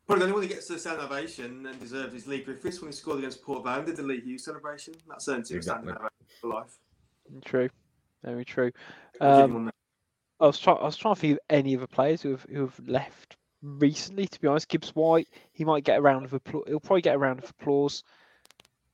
[0.07, 2.91] Probably the only one that gets the standing ovation and deserves is Leigh Griffiths when
[2.91, 4.93] he scored against Port Vale, did the Lee Hughes celebration.
[5.09, 6.11] That's earned him a standing ovation
[6.43, 6.77] for life.
[7.43, 7.71] True.
[8.23, 8.71] Very true.
[9.19, 9.73] I'll give him Um.
[10.39, 10.77] I was trying.
[10.77, 14.27] I was trying to think of any other players who have who have left recently.
[14.27, 16.65] To be honest, Gibbs White, he might get a round of applause.
[16.67, 18.05] He'll probably get a round of applause,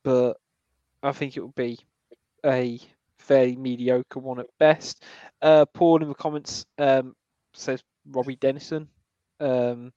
[0.04, 0.34] but
[1.02, 1.80] I think it will be
[2.46, 2.78] a
[3.28, 5.04] fairly mediocre one at best.
[5.42, 7.14] Uh, Paul in the comments um,
[7.54, 8.88] says Robbie Dennison.
[9.38, 9.92] Um,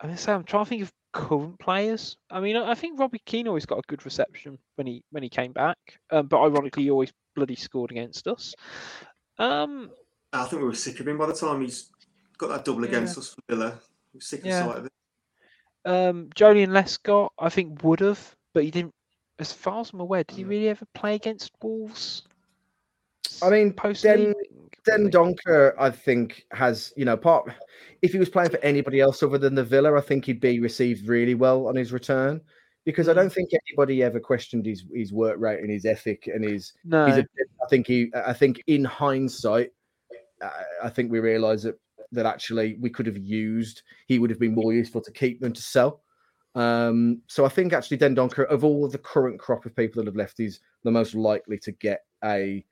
[0.00, 2.16] I mean, so I'm trying to think of current players.
[2.30, 5.22] I mean, I I think Robbie Keane always got a good reception when he when
[5.22, 5.78] he came back,
[6.10, 8.54] um, but ironically, he always bloody scored against us.
[9.38, 9.90] Um,
[10.32, 11.90] I think we were sick of him by the time he's
[12.38, 13.80] got that double against us for Villa.
[14.12, 14.66] We were sick of Yeah.
[14.66, 14.92] the sight of it.
[15.86, 18.94] Um, Joleon Lescott, I think would have, but he didn't.
[19.38, 20.48] As far as I'm aware, did he Mm.
[20.48, 22.22] really ever play against Wolves?
[23.42, 24.34] I mean, post Den-
[24.84, 25.10] Den?
[25.10, 27.50] Donker, I think, has you know part.
[28.02, 30.60] If he was playing for anybody else other than the Villa, I think he'd be
[30.60, 32.40] received really well on his return,
[32.84, 33.20] because I Hmm.
[33.20, 36.72] don't think anybody ever questioned his his work rate and his ethic and his.
[36.84, 37.26] No, He's a,
[37.62, 38.10] I think he.
[38.14, 39.70] I think in hindsight,
[40.42, 40.50] I,
[40.84, 41.78] I think we realise that
[42.12, 43.82] that actually we could have used.
[44.06, 46.02] He would have been more useful to keep than to sell.
[46.54, 50.06] Um, so I think actually Dendoncker, of all of the current crop of people that
[50.06, 52.64] have left, is the most likely to get a,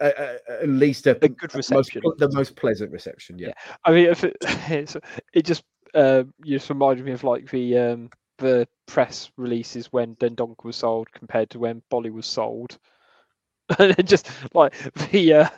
[0.00, 2.02] a, a- at least a, A good most- reception.
[2.18, 3.38] the most pleasant reception.
[3.38, 3.52] Yeah,
[3.84, 4.36] I mean, if it,
[5.32, 5.64] it just
[5.94, 11.10] uh, just reminded me of like the um, the press releases when Dendoncker was sold
[11.12, 12.78] compared to when Boly was sold,
[13.78, 14.74] and just like
[15.10, 15.48] the uh,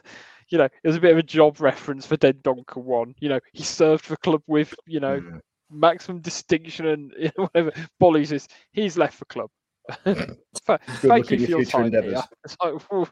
[0.49, 3.15] you know it was a bit of a job reference for Dendoncker one.
[3.21, 5.21] You know, he served the club with you know
[5.71, 7.73] maximum distinction and you know, whatever.
[8.03, 9.51] Boly is he's left the club.
[10.05, 10.17] Th-
[10.67, 12.01] Good Thank you for your your time here.
[12.01, 12.25] endeavours.
[12.45, 13.09] It's like, whew,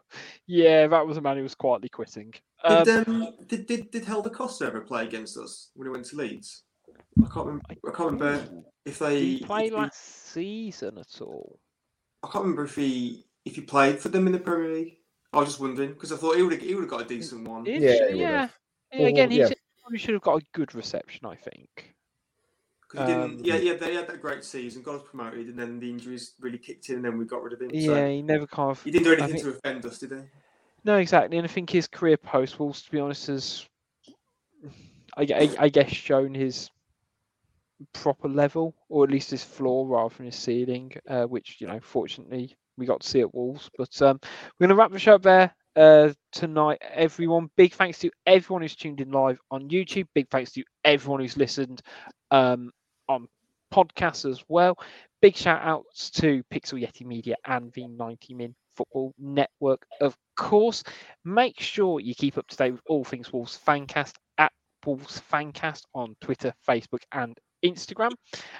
[0.47, 2.33] yeah, that was a man who was quietly quitting.
[2.65, 6.05] Um, Did, um, did, did, did Helder Costa ever play against us when he went
[6.07, 6.65] to Leeds?
[7.19, 8.49] I can't remember, I can't remember
[8.85, 9.15] if they.
[9.21, 11.59] did he play if last season at all?
[12.23, 14.97] I can't remember if he if he played for them in the Premier League.
[15.33, 17.05] I was just wondering because I thought he would have he would have got a
[17.05, 17.65] decent one.
[17.65, 17.97] Did Yeah, you?
[17.97, 18.19] he would've.
[18.21, 18.49] yeah.
[18.93, 19.49] Yeah, again, he yeah.
[19.49, 21.95] should- probably should have got a good reception, I think.
[22.89, 23.23] 'Cause he didn't.
[23.23, 26.33] Um, yeah, yeah, they had that great season, got us promoted, and then the injuries
[26.41, 27.71] really kicked in, and then we got rid of him.
[27.73, 28.83] Yeah, so he never kind of.
[28.83, 30.19] he didn't do anything think- to offend us, did he?
[30.85, 31.37] No, exactly.
[31.37, 33.67] And I think his career post Wolves, to be honest, has,
[35.17, 36.71] I, I, I guess, shown his
[37.93, 41.81] proper level, or at least his floor rather than his ceiling, uh, which, you know,
[41.81, 43.69] fortunately we got to see at Wolves.
[43.77, 44.19] But um,
[44.59, 47.51] we're going to wrap the show up there uh, tonight, everyone.
[47.57, 50.07] Big thanks to everyone who's tuned in live on YouTube.
[50.15, 51.83] Big thanks to everyone who's listened
[52.31, 52.71] um,
[53.09, 53.29] on
[53.73, 54.79] podcasts as well.
[55.21, 60.85] Big shout outs to Pixel Yeti Media and the 90 Min Football Network, of course.
[61.25, 64.53] Make sure you keep up to date with all things Wolves Fancast at
[64.87, 68.13] Wolves Fancast on Twitter, Facebook, and Instagram.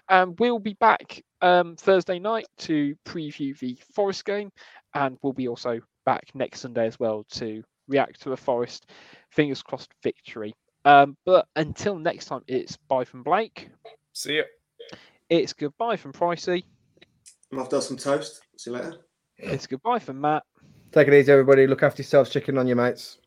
[0.09, 4.51] Um, we'll be back um, Thursday night to preview the Forest game,
[4.95, 8.91] and we'll be also back next Sunday as well to react to a Forest
[9.31, 10.55] fingers crossed victory.
[10.85, 13.71] Um, but until next time, it's bye from Blake.
[14.19, 14.45] See you.
[15.31, 16.65] It's goodbye from Pricey.
[17.53, 18.41] I'm off to have some toast.
[18.57, 18.97] See you later.
[19.37, 20.43] It's goodbye from Matt.
[20.91, 21.69] Take it easy, everybody.
[21.69, 22.29] Look after yourselves.
[22.29, 23.19] Chicken on your mates.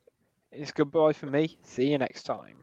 [0.52, 1.58] It's goodbye from me.
[1.64, 2.58] See you next time.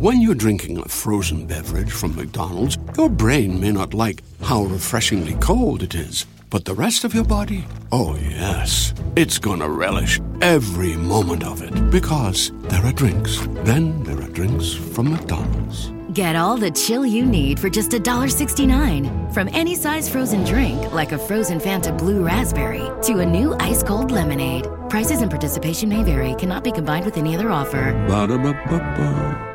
[0.00, 5.34] When you're drinking a frozen beverage from McDonald's, your brain may not like how refreshingly
[5.34, 10.96] cold it is, but the rest of your body, oh yes, it's gonna relish every
[10.96, 13.38] moment of it because there are drinks.
[13.64, 15.92] Then there are drinks from McDonald's.
[16.12, 19.32] Get all the chill you need for just $1.69.
[19.32, 23.84] From any size frozen drink, like a frozen Fanta Blue Raspberry, to a new ice
[23.84, 24.66] cold lemonade.
[24.88, 27.92] Prices and participation may vary, cannot be combined with any other offer.
[28.08, 29.46] Ba-da-ba-ba-ba.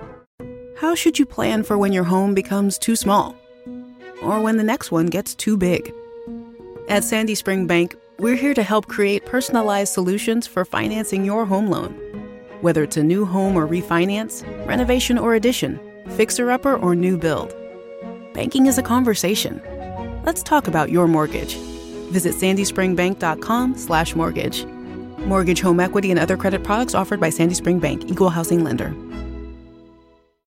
[0.77, 3.35] How should you plan for when your home becomes too small?
[4.22, 5.93] Or when the next one gets too big?
[6.88, 11.68] At Sandy Spring Bank, we're here to help create personalized solutions for financing your home
[11.68, 11.94] loan.
[12.62, 15.80] Whether it's a new home or refinance, renovation or addition,
[16.12, 17.56] fixer upper or new build.
[18.34, 19.60] Banking is a conversation.
[20.26, 21.56] Let's talk about your mortgage.
[22.12, 24.64] Visit sandyspringbank.com slash mortgage.
[25.26, 28.94] Mortgage, home equity, and other credit products offered by Sandy Spring Bank, Equal Housing Lender.